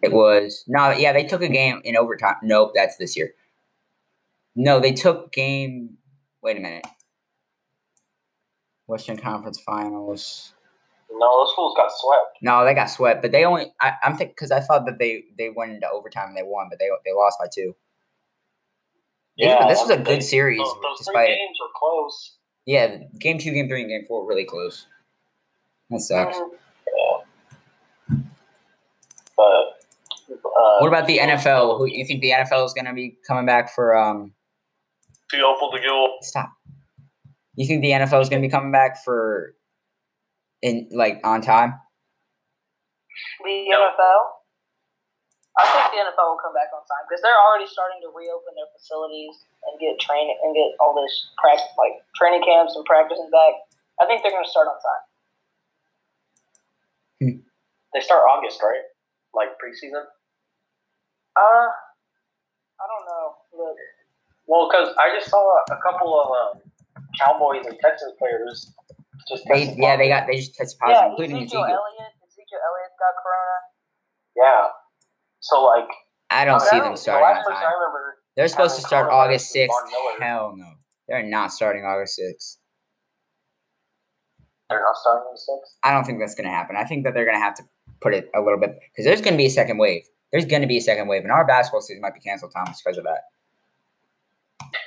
[0.03, 2.37] It was no, yeah, they took a game in overtime.
[2.43, 3.35] Nope, that's this year.
[4.55, 5.99] No, they took game.
[6.43, 6.87] Wait a minute.
[8.87, 10.55] Western Conference Finals.
[11.11, 12.39] No, those fools got swept.
[12.43, 13.73] No, they got swept, but they only.
[13.81, 16.69] I, I'm thinking because I thought that they they went into overtime and they won,
[16.71, 17.75] but they they lost by two.
[19.37, 22.37] Yeah, this was a good they- series, Those, those despite three games were close.
[22.67, 24.87] yeah, game two, game three, and game four were really close.
[25.91, 26.37] That sucks.
[26.37, 26.51] Mhm.
[28.11, 28.17] Yeah.
[29.37, 31.79] But uh, What about the NFL?
[31.79, 33.97] Who you think the NFL is going to be coming back for?
[33.97, 34.33] Um,
[35.31, 36.15] Too open to go.
[36.23, 36.51] stop.
[37.55, 39.55] You think the NFL is going to be coming back for
[40.63, 41.75] in like on time?
[43.45, 44.21] The NFL.
[45.59, 48.55] I think the NFL will come back on time because they're already starting to reopen
[48.55, 53.27] their facilities and get training and get all this practice, like training camps and practicing
[53.35, 53.59] back.
[53.99, 55.03] I think they're going to start on time.
[57.91, 58.87] They start August, right?
[59.35, 60.07] Like preseason.
[61.35, 61.69] Uh,
[62.79, 63.27] I don't know.
[63.51, 63.75] But
[64.47, 66.63] Well, because I just saw a couple of um,
[67.19, 68.71] Cowboys and Texans players
[69.31, 71.81] just They tested yeah they got they just tested positive, yeah, including Ezekiel Ezekiel.
[71.81, 72.13] Elliott.
[72.27, 73.57] Ezekiel Elliott got corona.
[74.37, 74.63] yeah.
[75.41, 75.89] So like,
[76.31, 77.73] I don't I see mean, them the starting last on I time.
[77.73, 78.19] remember.
[78.37, 79.77] They're supposed to start August sixth.
[79.91, 80.67] Von Hell no,
[81.09, 82.59] they're not starting August sixth.
[84.71, 85.79] They're not starting on the sixth.
[85.83, 86.77] I don't think that's going to happen.
[86.77, 87.63] I think that they're going to have to
[88.01, 90.03] put it a little bit because there's going to be a second wave.
[90.31, 92.83] There's going to be a second wave, and our basketball season might be canceled, Thomas,
[92.85, 93.23] because of that.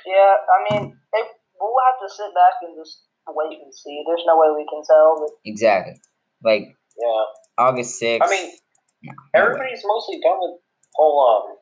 [0.06, 1.22] Yeah, I mean, they,
[1.58, 4.02] we'll have to sit back and just wait and see.
[4.06, 5.16] There's no way we can tell.
[5.20, 6.00] But Exactly.
[6.44, 7.24] Like Yeah.
[7.58, 8.26] August sixth.
[8.26, 8.50] I mean,
[9.02, 10.60] no, no everybody's mostly done with
[10.94, 11.56] whole um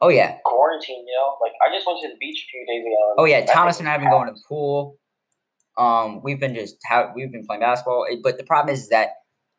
[0.00, 0.38] Oh yeah.
[0.44, 1.04] quarantine.
[1.06, 3.14] You know, like I just went to the beach a few days ago.
[3.18, 3.40] Oh yeah.
[3.40, 4.96] that Thomas thing and I have been going to the pool.
[5.76, 9.10] Um, we've been just how we've been playing basketball, but the problem is that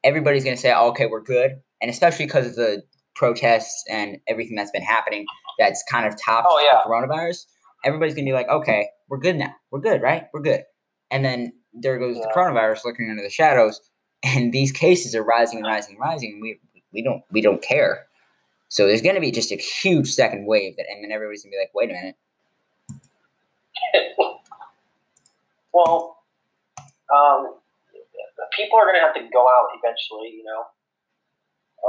[0.03, 2.83] everybody's going to say, oh, "Okay, we're good," and especially because of the
[3.15, 5.25] protests and everything that's been happening,
[5.57, 6.79] that's kind of topped Oh, yeah.
[6.83, 7.45] the coronavirus.
[7.85, 9.53] Everybody's going to be like, "Okay, we're good now.
[9.71, 10.25] We're good, right?
[10.33, 10.63] We're good."
[11.11, 13.81] And then there goes the coronavirus looking under the shadows,
[14.23, 16.33] and these cases are rising and rising and rising.
[16.33, 16.59] And we
[16.91, 18.05] we don't we don't care.
[18.69, 21.53] So there's going to be just a huge second wave, that, and then everybody's going
[21.53, 22.15] to be like, "Wait a minute."
[25.73, 26.17] well,
[27.13, 27.55] um,
[28.55, 30.29] people are gonna have to go out eventually.
[30.29, 30.63] You know,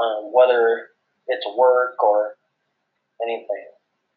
[0.01, 0.89] um, whether
[1.27, 2.35] it's work or
[3.23, 3.67] anything.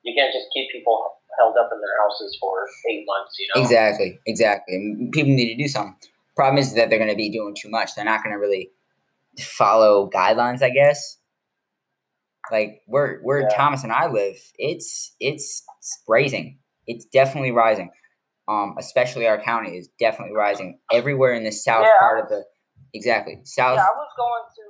[0.03, 0.99] You can't just keep people
[1.39, 3.35] held up in their houses for eight months.
[3.39, 3.61] You know.
[3.61, 4.75] Exactly, exactly.
[4.75, 5.95] And people need to do something.
[6.35, 7.95] Problem is that they're going to be doing too much.
[7.95, 8.71] They're not going to really
[9.39, 11.17] follow guidelines, I guess.
[12.51, 13.55] Like where where Yeah.
[13.55, 15.63] Thomas and I live, it's it's
[16.07, 16.59] rising.
[16.87, 17.89] It's definitely rising.
[18.49, 22.43] Um, especially our county is definitely rising everywhere in the south Yeah, part of the
[22.93, 23.77] exactly south.
[23.77, 24.65] yeah, I was going to,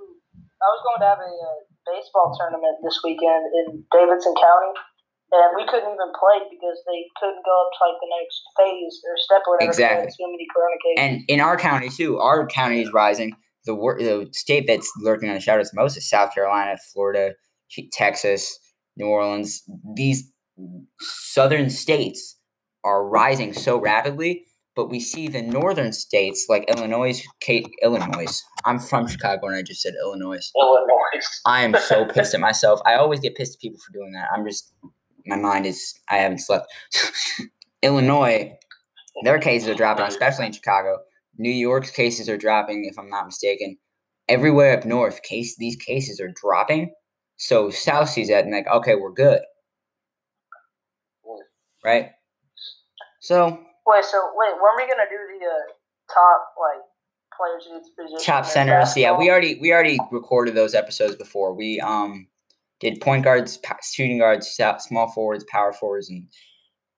[0.62, 1.58] I was going to have a uh,
[1.89, 4.71] baseball tournament this weekend in Davidson County,
[5.33, 8.95] and we couldn't even play because they couldn't go up to like the next phase
[9.07, 9.71] or step or whatever.
[9.71, 10.25] because they had Exactly.
[10.25, 10.97] So many corona cases.
[11.01, 13.33] And in our county too, our county is rising.
[13.65, 17.33] The wor- the state that's lurking on the shadows most is South Carolina, Florida,
[17.93, 18.59] Texas,
[18.97, 19.63] New Orleans.
[19.95, 20.29] These
[20.99, 22.37] southern states
[22.83, 24.43] are rising so rapidly,
[24.75, 28.41] but we see the northern states like Illinois, Kate, Illinois.
[28.65, 30.51] I'm from Chicago, and I just said Illinois.
[30.61, 31.21] Illinois.
[31.45, 32.81] I am so pissed at myself.
[32.85, 34.27] I always get pissed at people for doing that.
[34.35, 34.73] I'm just
[35.25, 36.67] my mind is I haven't slept.
[37.81, 38.53] Illinois,
[39.23, 40.99] their cases are dropping, especially in Chicago.
[41.38, 43.77] New York's cases are dropping, if I'm not mistaken.
[44.29, 46.93] Everywhere up north, case these cases are dropping.
[47.36, 49.41] So South sees that and like, okay, we're good.
[51.83, 52.12] Right?
[53.19, 56.81] So wait, so wait, when are we gonna do the uh, top like
[57.38, 58.25] players in each position?
[58.25, 61.53] top centers, yeah, we already we already recorded those episodes before.
[61.53, 62.27] We um
[62.83, 66.27] did point guards, shooting guards, small forwards, power forwards, and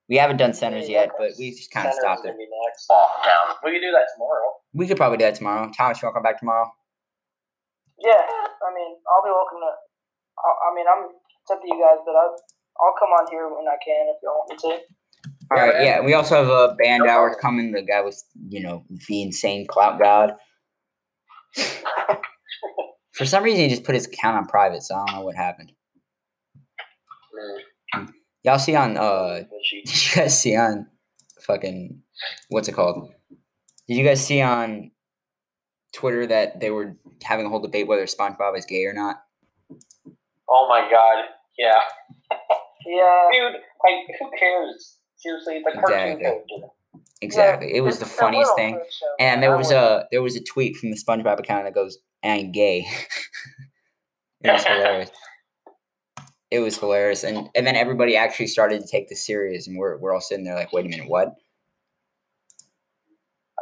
[0.09, 2.35] we haven't done centers yet, but we just kind of stopped it.
[2.35, 4.51] we can do that tomorrow.
[4.73, 5.71] We could probably do that tomorrow.
[5.75, 6.69] Thomas, you want to come back tomorrow?
[7.97, 9.71] Yeah, I mean, I'll be welcome to.
[10.37, 11.09] I, I mean, I'm
[11.41, 12.35] it's up to you guys, but I'll,
[12.81, 14.83] I'll come on here when I can if you want me to.
[15.51, 16.01] All right, yeah.
[16.01, 17.71] We also have a band No hour coming.
[17.71, 20.33] The guy was, you know, the insane clout god.
[23.15, 25.35] For some reason, he just put his account on private, so I don't know what
[25.35, 25.71] happened.
[27.95, 28.09] Mm.
[28.43, 29.43] Y'all see on uh
[29.85, 30.87] did you guys see on
[31.41, 32.01] fucking
[32.49, 33.11] what's it called?
[33.87, 34.91] Did you guys see on
[35.93, 39.17] Twitter that they were having a whole debate whether SpongeBob is gay or not?
[40.49, 41.23] Oh my god.
[41.57, 41.79] Yeah.
[42.87, 43.23] Yeah.
[43.33, 44.97] Dude, like, who cares?
[45.17, 46.23] Seriously, the a cartoon Exactly.
[46.23, 46.67] character.
[47.21, 47.75] Exactly.
[47.75, 48.79] it was It's the funniest thing.
[49.19, 52.37] And there was a there was a tweet from the SpongeBob account that goes, "I
[52.37, 52.85] ain't gay."
[54.41, 55.11] it was hilarious.
[56.51, 59.97] It was hilarious, and and then everybody actually started to take this serious, and we're
[59.97, 61.35] we're all sitting there like, "Wait a minute, what?"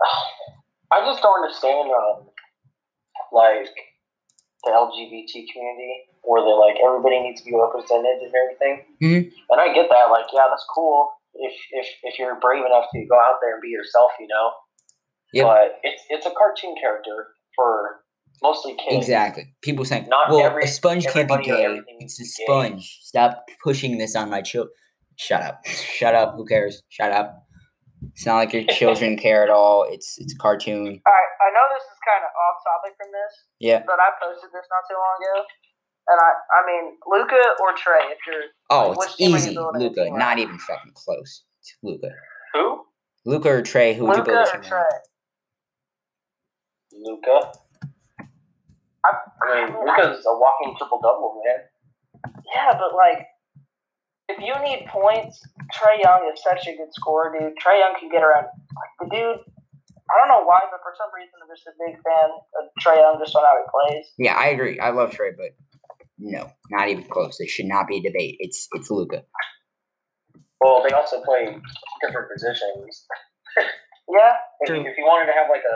[0.92, 2.28] I just don't understand, um,
[3.32, 3.74] like,
[4.64, 8.86] the LGBT community, where they're like, everybody needs to be represented and everything.
[9.02, 9.34] Mhm.
[9.50, 13.06] And I get that, like, yeah, that's cool if, if, if you're brave enough to
[13.06, 14.54] go out there and be yourself, you know?
[15.34, 15.46] Yep.
[15.46, 18.03] But it's, it's a cartoon character for
[18.44, 18.98] mostly kids.
[19.08, 19.46] Exactly.
[19.64, 21.64] People saying, Not "Well, every- a sponge can't be gay.
[21.66, 23.00] It's a needs to be gay." sponge.
[23.02, 24.74] Stop pushing this on my children."
[25.16, 25.66] Shut up.
[25.66, 26.36] Shut up.
[26.36, 26.84] Who cares?
[26.90, 27.30] Shut up.
[28.12, 29.86] It's not like your children care at all.
[29.90, 31.02] It's it's a cartoon.
[31.08, 33.82] All right, I know this is kind of off topic from this, Yeah.
[33.86, 35.46] but I posted this not too long ago,
[36.10, 39.38] and I, I mean, Luka or Trey, if you're Oh, Like, it's which team are
[39.38, 39.58] you easy.
[39.86, 40.04] Luka.
[40.06, 41.44] team Not even fucking close.
[41.62, 42.10] It's Luka.
[42.54, 42.84] Who?
[43.26, 44.84] Luka or Trey, who would you Luka build a or Trey.
[46.92, 47.52] Luka.
[49.06, 49.10] I,
[49.44, 51.68] I mean, Luka's a walking triple double, man.
[52.56, 53.28] Yeah, but like,
[54.30, 57.58] if you need points, Trey Young is such a good scorer, dude.
[57.58, 58.46] Trey Young can get around.
[58.46, 59.40] Like the dude,
[60.08, 63.00] I don't know why, but for some reason I'm just a big fan of Trey
[63.00, 64.06] Young just on how he plays.
[64.18, 64.80] Yeah, I agree.
[64.80, 65.52] I love Trey, but
[66.18, 67.40] no, not even close.
[67.40, 68.38] It should not be a debate.
[68.40, 69.24] It's it's Luka.
[70.62, 71.58] Well, they also play
[72.02, 73.06] different positions.
[74.10, 75.76] Yeah, If, if you wanted to have like a,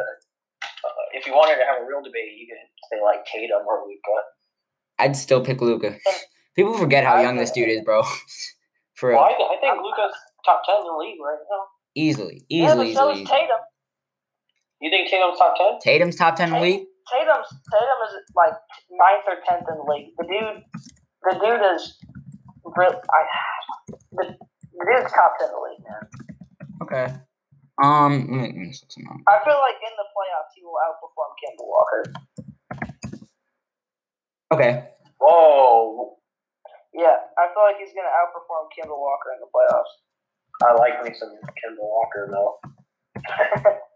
[0.87, 3.83] uh, if you wanted to have a real debate, you could say like Tatum or
[3.87, 4.17] Luka.
[4.99, 5.97] I'd still pick Luka.
[6.55, 8.03] People forget how young this dude is, bro.
[8.95, 9.37] For Well, real.
[9.51, 11.63] I, I think Luka's top ten in the league right now.
[11.95, 13.23] easily, yeah, but easily, so easily.
[13.23, 13.29] is.
[13.29, 13.61] Tatum.
[14.81, 15.79] You think Tatum's top ten?
[15.81, 16.85] Tatum's top ten in the league.
[17.13, 18.53] Tatum's Tatum is like
[18.89, 20.09] ninth or tenth in the league.
[20.17, 20.63] The dude,
[21.23, 21.97] the dude is
[22.75, 22.89] real.
[23.09, 23.21] I,
[24.13, 26.09] the, the dude's top ten in the league, man.
[26.81, 27.15] Okay.
[27.83, 29.21] Um, let me, let me look some up.
[29.29, 32.01] I feel like in the playoffs he will outperform Kemba Walker.
[34.53, 34.87] Okay.
[35.19, 36.15] Whoa!
[36.93, 39.93] Yeah, I feel like he's gonna outperform Kemba Walker in the playoffs.
[40.65, 41.29] I like me some
[41.61, 42.59] Kemba Walker though.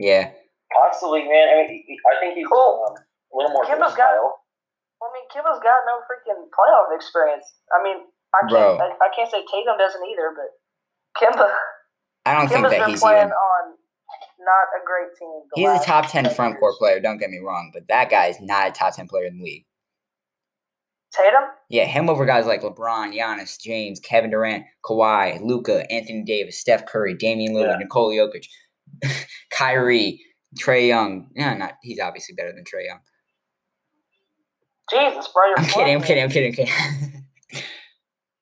[0.00, 0.32] Yeah.
[0.72, 1.52] Possibly, man.
[1.52, 2.88] I mean, I think he's Cool.
[2.88, 7.44] um, a little more Kemba's got- I mean, Kemba's got no freaking playoff experience.
[7.68, 8.80] I mean, I can't.
[8.80, 10.50] I, I can't say Tatum doesn't either, but
[11.20, 11.52] Kemba,
[12.26, 13.30] I don't think that he's playing even.
[13.32, 13.74] on
[14.40, 15.42] not a great team.
[15.54, 17.00] the He's a top ten front court player.
[17.00, 19.44] Don't get me wrong, but that guy is not a top ten player in the
[19.44, 19.66] league.
[21.12, 26.56] Tatum, Yeah, him over guys like LeBron, Giannis, James, Kevin Durant, Kawhi, Luka, Anthony Davis,
[26.60, 27.78] Steph Curry, Damian Lillard, Yeah.
[27.78, 28.46] Nikola Jokic,
[29.50, 30.20] Kyrie,
[30.56, 31.28] Trey Young.
[31.34, 33.00] Yeah, not he's obviously better than Trey Young.
[34.90, 35.94] Jesus, bro, you're I'm kidding.
[35.96, 36.22] I'm kidding.
[36.24, 36.48] I'm kidding.
[36.50, 37.26] I'm kidding.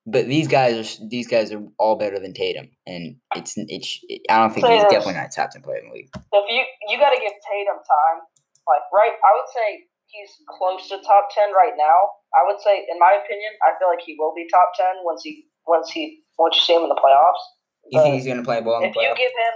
[0.08, 4.00] but these guys are these guys are all better than Tatum, and it's it's.
[4.08, 6.10] It, I don't think Say he's definitely not top ten player in the league.
[6.14, 8.18] So If you you got to give Tatum time,
[8.64, 12.16] like right, I would say he's close to top ten right now.
[12.32, 15.20] I would say, in my opinion, I feel like he will be top ten once
[15.22, 17.44] he once he once you see him in the playoffs.
[17.92, 19.20] You think he's gonna play well in if the you playoffs?
[19.20, 19.54] give him,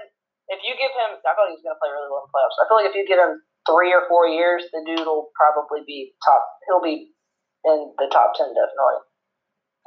[0.52, 2.34] if you give him, I thought he was going to play really well in the
[2.36, 2.56] playoffs.
[2.60, 5.84] I feel like if you give him three or four years, the dude will probably
[5.88, 6.44] be top.
[6.68, 7.12] He'll be
[7.64, 9.00] in the top ten definitely.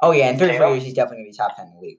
[0.02, 1.80] Oh yeah, in three or four years, he's definitely gonna be top ten in the
[1.80, 1.98] league.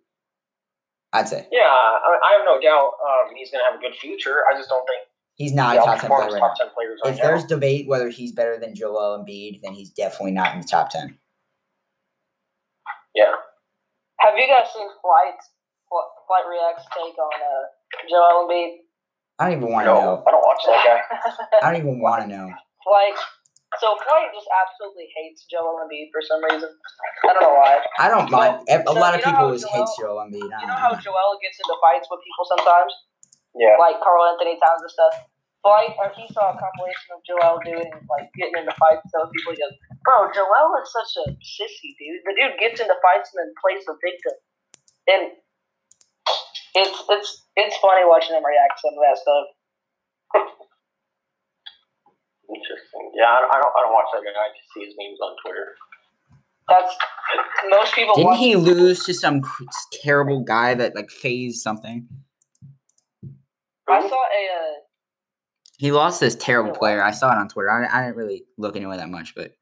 [1.13, 3.97] I'd say Yeah, I, I have no doubt um, he's going to have a good
[3.97, 4.43] future.
[4.51, 4.99] I just don't think
[5.36, 7.23] he's not he a top ten player right top ten players right If now.
[7.29, 10.89] there's debate whether he's better than Joel Embiid, then he's definitely not in the top
[10.89, 11.17] ten.
[13.15, 13.31] Yeah.
[14.19, 15.39] Have you guys seen Flight
[16.27, 18.71] Flight React's take on uh, Joel Embiid?
[19.39, 20.23] I don't even want to No, know.
[20.27, 21.57] I don't watch that guy.
[21.63, 22.47] I don't even want to know.
[22.83, 23.15] Flight.
[23.75, 26.71] So Flight just absolutely hates Joel Embiid for some reason.
[27.27, 27.75] I don't know why.
[27.99, 28.63] I don't mind.
[28.71, 30.47] A so lot of people how is hate hates Joel Embiid.
[30.49, 31.03] I You don't know how know.
[31.03, 32.91] Joel gets into fights with people sometimes,
[33.53, 33.75] Yeah.
[33.77, 35.13] like Carl Anthony Towns and stuff.
[35.62, 39.51] Flight, or he saw a compilation of Joel doing like getting into fights with people.
[39.51, 39.75] He goes,
[40.08, 42.23] "Bro, Joel is such a sissy, dude.
[42.23, 44.36] The dude gets into fights and then plays the victim."
[45.12, 45.23] And
[46.75, 49.45] it's it's it's funny watching him react to some of that stuff.
[52.49, 53.12] Interesting.
[53.15, 54.31] Yeah, I don't, I don't, I don't watch that guy.
[54.31, 55.75] I just see his memes on Twitter.
[56.69, 56.95] That's
[57.69, 58.15] most people.
[58.15, 59.41] Didn't watch, he lose to some
[60.03, 62.07] terrible guy that like phased something?
[63.89, 64.10] I saw a.
[64.10, 64.73] Uh,
[65.77, 67.01] He lost this terrible player.
[67.03, 67.69] I saw it on Twitter.
[67.71, 69.53] I, I didn't really look into it that much, but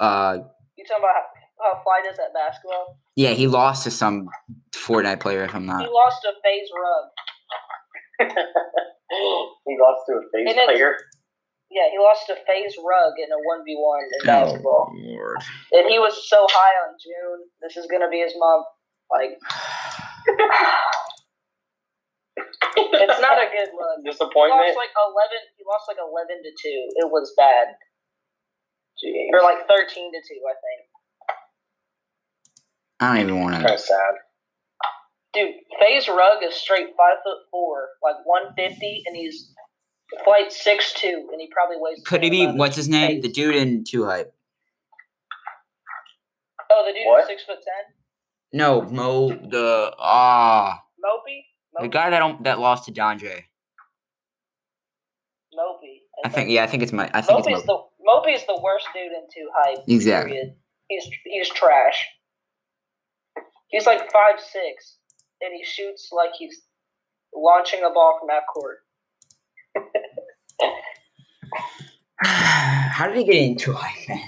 [0.00, 0.38] uh,
[0.76, 1.14] you talking about?
[1.62, 2.98] how Flight is at basketball?
[3.16, 4.28] Yeah, he lost to some
[4.74, 5.44] Fortnite player.
[5.44, 8.28] If I'm not, He lost to FaZe Rug.
[9.66, 10.96] he lost to a FaZe And it's- player.
[11.74, 15.38] Yeah, he lost to FaZe Rug in a one v one in Oh basketball, lord.
[15.74, 17.50] and he was so high on June.
[17.60, 18.66] This is gonna be his month.
[19.10, 19.34] Like,
[22.36, 23.98] it's not a good look.
[24.04, 24.60] He Disappointment.
[24.70, 25.40] lost like eleven.
[25.58, 26.80] He lost like eleven to two.
[27.02, 27.74] It was bad,
[29.02, 29.30] Jeez.
[29.32, 30.80] or like thirteen to two, I think.
[33.00, 33.74] I don't even want kind to.
[33.74, 34.14] of sad.
[35.34, 39.50] Dude, FaZe Rug is straight five foot four, like one fifty, and he's
[40.24, 42.02] flight six two, and he probably weighs.
[42.04, 43.16] Could he be what's his name?
[43.16, 43.22] FaZe.
[43.22, 44.34] The dude in Two Hype.
[46.70, 47.26] Oh, the dude What?
[47.26, 47.94] six foot ten,
[48.52, 49.28] No, Mo.
[49.28, 51.44] The ah, Mopi.
[51.80, 53.44] the guy that don't, that lost to Donjay.
[55.54, 56.00] Mopi.
[56.24, 57.10] I think yeah, I think it's my.
[57.14, 57.88] I think it's Mopi's Mo.
[58.04, 59.78] the Mopi's the worst dude in two hype.
[59.88, 60.32] Exactly.
[60.32, 60.54] Period.
[60.88, 62.04] He's he's trash.
[63.68, 64.96] He's like five six,
[65.40, 66.62] and he shoots like he's
[67.34, 68.78] launching a ball from half court.
[72.22, 74.20] How did he get into Hype, man?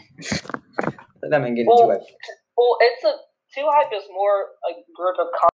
[1.22, 2.00] Let that man get into Well, Hype.
[2.56, 3.12] well, it's a
[3.54, 5.48] two hype is more a group of con-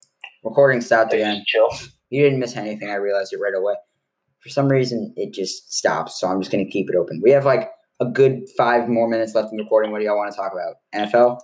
[0.43, 1.43] Recording stopped again.
[1.45, 1.69] chill.
[2.09, 2.89] You didn't miss anything.
[2.89, 3.75] I realized it right away.
[4.39, 6.19] For some reason, it just stops.
[6.19, 7.21] So I'm just going to keep it open.
[7.23, 9.91] We have like a good five more minutes left in recording.
[9.91, 10.75] What do y'all want to talk about?
[10.95, 11.39] NFL?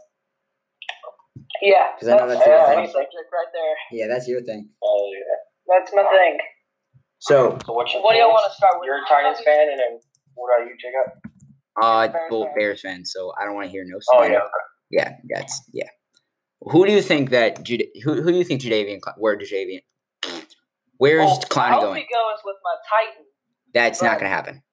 [1.62, 1.90] yeah.
[2.00, 2.88] 'Cause I know that's that's your thing.
[2.88, 3.76] subject right there.
[3.92, 4.70] Yeah, that's your thing.
[4.84, 5.78] Oh yeah.
[5.80, 6.38] That's my thing.
[7.20, 8.86] So, So what's your What do y'all want to start with?
[8.88, 10.00] You're a Titans fan, and then
[10.36, 11.20] what are you, Jacob?
[11.82, 12.54] uh, Bears well, fan.
[12.58, 13.06] Bears fan.
[13.06, 13.98] So I don't want to hear no.
[13.98, 14.42] Oh slander.
[14.92, 15.10] yeah.
[15.10, 15.90] yeah, that's yeah.
[16.62, 17.64] Who do you think that?
[17.64, 19.00] Juda- Who who do you think Jadeveon?
[19.04, 19.82] Cl- Where Jadeveon?
[20.98, 21.96] Where's Well, I Clowney hope going?
[22.02, 23.26] he goes with my Titan.
[23.74, 24.64] That's not going to happen.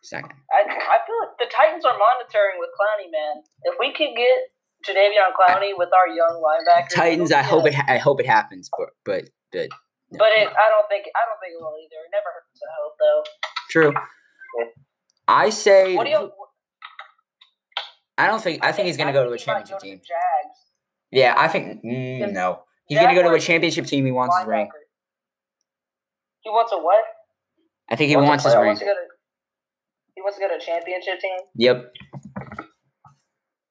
[0.00, 0.34] It's not going.
[0.34, 3.42] to I, I feel like the Titans are monitoring with Clowney, man.
[3.64, 4.38] If we could get
[4.86, 7.32] Jadeveon Clowney with our young linebackers, Titans.
[7.32, 7.74] I hope it.
[7.88, 8.68] I hope it happens.
[8.76, 9.68] But but but.
[10.14, 10.50] No, But it, no.
[10.50, 12.00] I don't think I don't think it will either.
[12.06, 13.22] It never hurts to hope, though.
[13.70, 13.92] True.
[15.28, 15.94] I say.
[15.96, 16.30] What do you?
[18.16, 18.64] I don't think.
[18.64, 19.98] I think he's going to go to a think he might championship team.
[19.98, 20.58] Jags.
[21.10, 22.62] Yeah, I think mm, no.
[22.86, 24.04] He's going to go to a championship team.
[24.04, 24.68] He wants his ring.
[26.42, 27.02] He wants a what?
[27.90, 28.66] I think he Wants a wants his ring.
[28.66, 28.94] wants to to.
[30.14, 31.90] He wants to go to a championship team, Yep.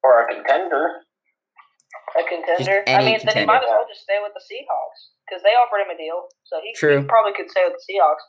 [0.03, 0.89] Or a contender.
[2.17, 2.83] A contender.
[2.87, 5.81] I mean, then he might as well just stay with the Seahawks because they offered
[5.81, 7.01] him a deal, so he, True.
[7.01, 8.23] he probably could stay with the Seahawks.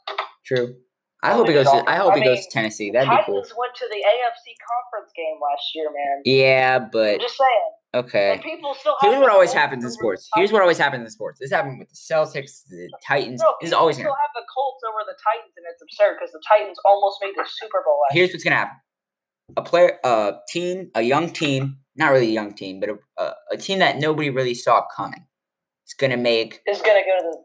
[0.47, 0.77] True.
[1.25, 1.65] I hope he goes.
[1.65, 2.91] To, I hope I he goes to Tennessee.
[2.91, 3.41] That'd be cool.
[3.41, 6.21] Titans went to the AFC conference game last year, man.
[6.29, 8.05] Yeah, I'm but just saying.
[8.05, 8.33] okay.
[8.33, 8.95] And people still.
[9.01, 10.29] Here's what always happens in sports.
[10.37, 11.41] Here's what always happens in sports.
[11.41, 13.41] This happened with the Celtics, the Titans.
[13.41, 14.09] No, This is always gonna.
[14.11, 17.33] still have the Colts over the Titans, and it's absurd because the Titans almost made
[17.37, 18.77] the Super Bowl last Here's what's gonna happen.
[19.57, 23.33] A player, a team, a young team, not really a young team, but a, a,
[23.53, 25.27] a team that nobody really saw coming.
[25.85, 27.39] It's gonna make It's gonna go to the.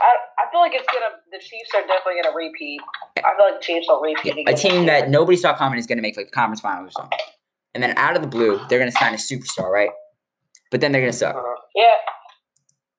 [0.00, 1.16] I, I feel like it's gonna.
[1.30, 2.80] The Chiefs are definitely gonna repeat.
[3.18, 5.08] I feel like the Chiefs will repeat a team that year.
[5.10, 7.18] nobody saw coming is gonna make like the conference finals or something.
[7.74, 9.90] And then out of the blue, they're gonna sign a superstar, right?
[10.70, 11.36] But then they're gonna suck.
[11.36, 11.42] Uh,
[11.74, 11.92] Yeah,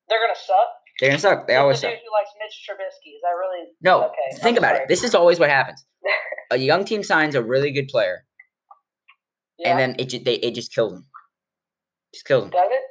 [0.10, 0.68] they're gonna suck.
[1.00, 1.48] They're gonna suck.
[1.48, 1.94] They It's always the suck.
[1.96, 3.16] who likes Mitch Trubisky.
[3.16, 3.68] Is that really?
[3.82, 4.84] No, Okay, think I'm about sorry.
[4.84, 4.88] it.
[4.90, 5.84] This is always what happens.
[6.52, 8.26] A young team signs a really good player,
[9.62, 9.70] Yeah.
[9.72, 11.06] and then it just they it just killed him.
[12.14, 12.52] Just kills them.
[12.52, 12.82] does it?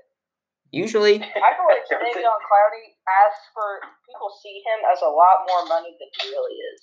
[0.71, 5.67] Usually, I feel like Jadeveon Clowney asks for people see him as a lot more
[5.67, 6.79] money than he really is.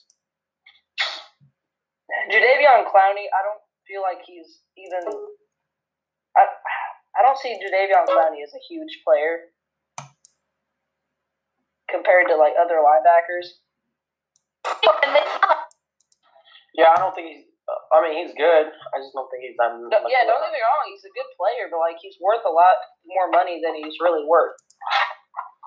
[2.28, 5.08] Jadeveon Clowney, I don't feel like he's even.
[6.36, 6.44] I,
[7.16, 9.56] I don't see Jadeveon Clowney as a huge player
[11.90, 13.64] compared to like other linebackers.
[16.76, 17.47] yeah, I don't think he's.
[17.68, 18.66] I mean, he's good.
[18.72, 19.76] I just don't think he's that.
[19.76, 22.44] No, much yeah, don't get me wrong, he's a good player, but like he's worth
[22.48, 24.56] a lot more money than he's really worth.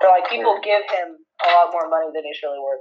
[0.01, 2.81] But like people give him a lot more money than he's really worth.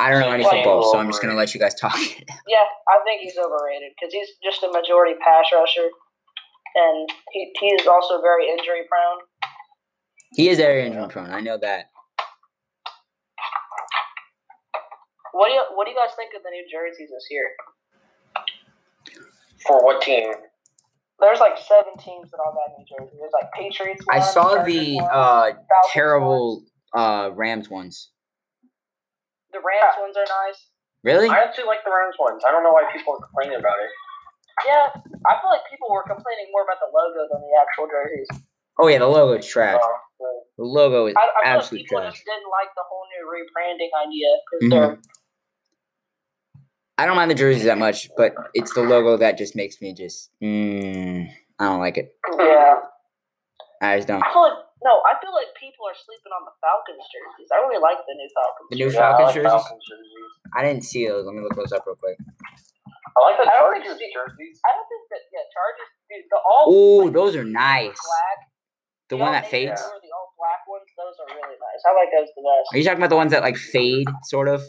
[0.00, 1.94] I don't know any Playing football, so I'm just gonna let you guys talk.
[2.50, 5.86] Yeah, I think he's overrated because he's just a majority pass rusher,
[6.74, 9.20] and he he is also very injury prone.
[10.34, 11.30] he is very injury prone.
[11.30, 11.90] I know that.
[15.32, 17.50] What do you what do you guys think of the new jerseys this year?
[19.66, 20.32] For what team?
[21.18, 23.18] There's like seven teams that all got new jerseys.
[23.18, 24.04] There's like Patriots.
[24.10, 25.50] I one, saw Chargers the one, uh,
[25.92, 26.62] terrible
[26.94, 28.10] uh, Rams ones.
[29.52, 30.60] The Rams ones are nice.
[31.04, 31.28] Really?
[31.28, 32.42] I actually like the Rams ones.
[32.46, 33.90] I don't know why people are complaining about it.
[34.66, 34.88] Yeah,
[35.28, 38.28] I feel like people were complaining more about the logo than the actual jerseys.
[38.78, 39.80] Oh yeah, the logo is trash.
[39.80, 40.26] Uh,
[40.58, 42.12] The logo is I, I feel like absolute people trash.
[42.12, 44.70] just didn't like the whole new rebranding idea because Mhm.
[44.72, 44.96] they're
[46.98, 49.92] I don't mind the jerseys that much, but it's the logo that just makes me
[49.92, 50.30] just.
[50.42, 51.28] Mm,
[51.58, 52.14] I don't like it.
[52.38, 52.80] Yeah.
[53.82, 54.22] I just don't.
[54.22, 57.48] I feel like no, I feel like people are sleeping on the Falcons jerseys.
[57.52, 58.66] I really like the new Falcons.
[58.70, 59.52] The new Yeah, I Falcons like jerseys.
[59.52, 60.30] Falcons jerseys.
[60.56, 61.24] I didn't see those.
[61.26, 62.16] Let me look those up real quick.
[62.16, 64.56] I like the I don't think Chargers jerseys.
[64.64, 68.00] I don't think that yeah, Chargers dude, the all Oh, like, those are nice.
[68.00, 68.38] black.
[69.08, 69.80] The you one that fades.
[69.80, 71.80] The all black ones, those are really nice.
[71.84, 72.66] I like those the best.
[72.72, 74.64] Are you talking about the ones that like fade, sort of?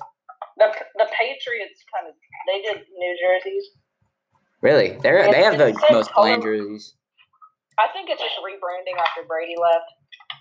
[0.58, 2.16] The the Patriots kind of
[2.49, 3.66] they did New Jerseys.
[4.62, 4.97] Really?
[5.01, 6.95] They're they have the it's the same most bland jerseys.
[7.78, 9.86] I think it's just rebranding after Brady left.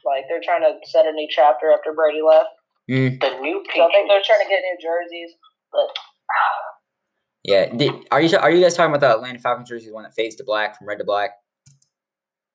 [0.05, 2.49] Like they're trying to set a new chapter after Brady left.
[2.89, 5.37] Mm, The new So I think they're trying to get new jerseys.
[5.71, 5.93] But
[7.45, 7.64] yeah.
[7.75, 10.14] Did, are you are you guys talking about the Atlanta Falcons jersey, the one that
[10.14, 11.33] fades to black from red to black?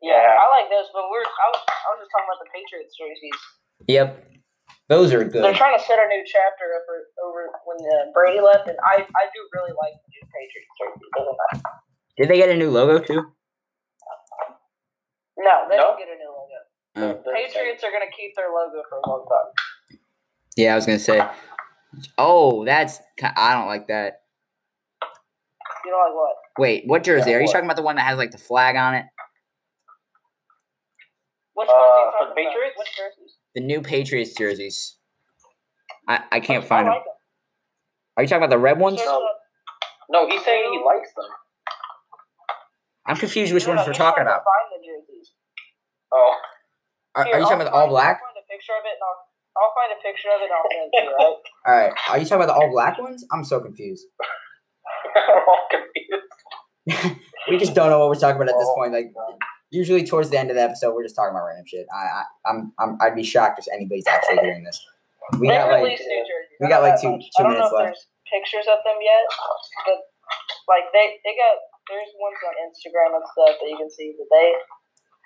[0.01, 0.33] yeah, Yeah.
[0.41, 0.89] I like those.
[0.93, 3.39] But we're I was, I was just talking about the Patriots jerseys.
[3.85, 4.40] Yep.
[4.91, 5.39] Those are good.
[5.41, 8.95] They're trying to set a new chapter over over when uh, Brady left, and I
[9.07, 11.11] I do really like the new Patriots jerseys.
[11.15, 11.63] Doesn't matter.
[12.17, 13.23] Did they get a new logo too?
[15.37, 15.83] No, they No?
[15.95, 16.59] don't get a new logo.
[16.97, 17.21] Oh.
[17.23, 19.97] The- Patriots are gonna keep their logo for a long time.
[20.57, 21.25] Yeah, I was gonna say.
[22.17, 24.23] Oh, that's I don't like that.
[25.85, 26.35] You know like what?
[26.59, 27.31] Wait, what jersey?
[27.31, 27.53] Yeah, Are you what?
[27.53, 29.05] talking about the one that has like the flag on it?
[31.53, 32.35] Which Uh, ones are you for talking the about?
[32.35, 32.75] Patriots?
[32.77, 33.37] Which jerseys?
[33.55, 34.97] The new Patriots jerseys.
[36.07, 36.93] I, I can't I find them.
[36.93, 37.13] like them.
[38.17, 39.01] Are you talking about the red ones?
[39.03, 39.27] No.
[40.09, 41.25] No, he's saying he likes them.
[43.07, 44.43] I'm confused which no, ones no, we're talking about.
[44.43, 45.31] Find the jerseys.
[46.13, 46.35] Oh,
[47.15, 48.19] Are, Here, are you talking I'll about the all black?
[48.21, 49.19] I'll find a picture of it, and I'll,
[49.57, 51.15] I'll find a picture of it, and I'll send it you.
[51.15, 51.35] Right?
[51.67, 51.93] All right.
[52.09, 53.25] Are you talking about the all black ones?
[53.31, 54.05] I'm so confused.
[55.15, 57.19] I'm all confused.
[57.49, 58.93] We just don't know what we're talking about at this Oh, point.
[58.93, 59.33] Like God.
[59.71, 61.87] Usually towards the end of the episode, we're just talking about random shit.
[61.95, 64.79] I, I I'm, I'm I'd be shocked if anybody's actually hearing this.
[65.39, 66.59] We they got like released new jerseys.
[66.59, 67.23] we got, like, two- much.
[67.37, 67.95] two minutes left.
[67.95, 69.23] there's pictures of them yet,
[69.87, 69.99] but
[70.67, 71.55] like they they got
[71.87, 74.13] there's ones on Instagram and stuff that you can see.
[74.17, 74.51] But they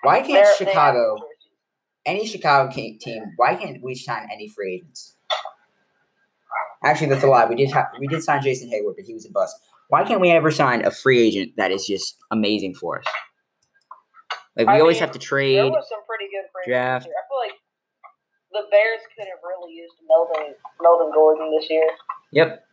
[0.02, 1.18] why can't Chicago
[2.04, 3.24] any Chicago team?
[3.36, 5.16] Why can't we sign any free agents?
[6.84, 7.46] Actually, that's a lie.
[7.46, 9.56] We did have we did sign Jason Heyward, but he was a bust.
[9.88, 13.06] Why can't we ever sign a free agent that is just amazing for us?
[14.56, 15.56] Like we I always mean, have to trade.
[15.56, 15.72] There trade.
[15.76, 17.04] was some pretty good free draft.
[17.04, 17.20] agents here.
[17.20, 17.56] I feel like
[18.56, 21.84] the Bears could have really used Melvin Melvin Gordon this year.
[22.32, 22.64] Yep.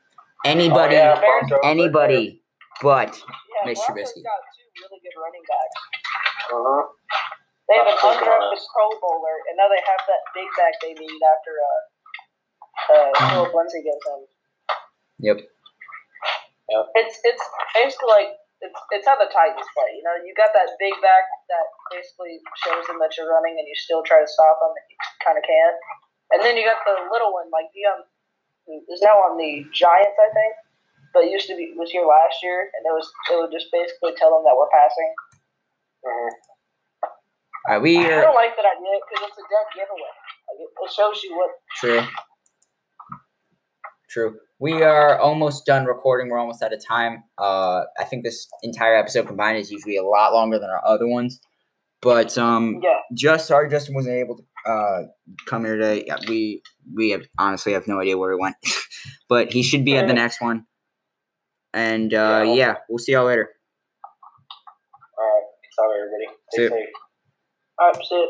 [0.45, 1.59] Anybody, Oh, yeah, Broncos.
[1.63, 2.43] anybody,
[2.81, 4.23] but Yeah, Mitch Broncos Trubisky.
[4.23, 5.77] got two really good running backs.
[6.51, 6.84] Uh-huh.
[7.71, 8.67] They have an so undrafted honest.
[8.75, 11.79] Pro Bowler, and now they have that big back they need after uh,
[12.91, 14.25] uh, Phillip Lindsay goes home.
[15.19, 15.38] Yep.
[16.95, 17.43] It's it's
[17.75, 18.29] basically like
[18.64, 19.91] it's it's how the Titans play.
[19.99, 23.68] You know, you got that big back that basically shows them that you're running, and
[23.68, 25.72] you still try to stop them, and you kind of can.
[26.32, 28.07] And then you got the little one like Dion,
[28.66, 30.53] who is now on the Giants, I think,
[31.11, 34.16] but used to be was here last year, and it was it would just basically
[34.16, 35.11] tell them that we're passing.
[36.07, 36.32] Mhm.
[37.03, 40.14] all right, we I don't like that idea because it's a dead giveaway.
[40.47, 42.03] Like it, it shows you what true.
[44.09, 44.38] True.
[44.64, 46.30] We are almost done recording.
[46.30, 47.26] We're almost out of time.
[47.38, 51.05] Uh, I think this entire episode combined is usually a lot longer than our other
[51.05, 51.41] ones.
[52.01, 52.99] But um, yeah.
[53.14, 55.01] just sorry Justin wasn't able to uh
[55.49, 56.05] come here today.
[56.07, 56.61] Yeah, We
[56.95, 58.55] we have honestly have no idea where he went,
[59.28, 60.64] but he should be at the next one.
[61.74, 62.53] And uh, Yeah.
[62.53, 63.49] yeah, we'll see y'all later.
[65.20, 65.43] All right.
[65.82, 66.38] Out, everybody.
[66.53, 66.89] Stay safe.
[67.80, 68.30] All right, that's it.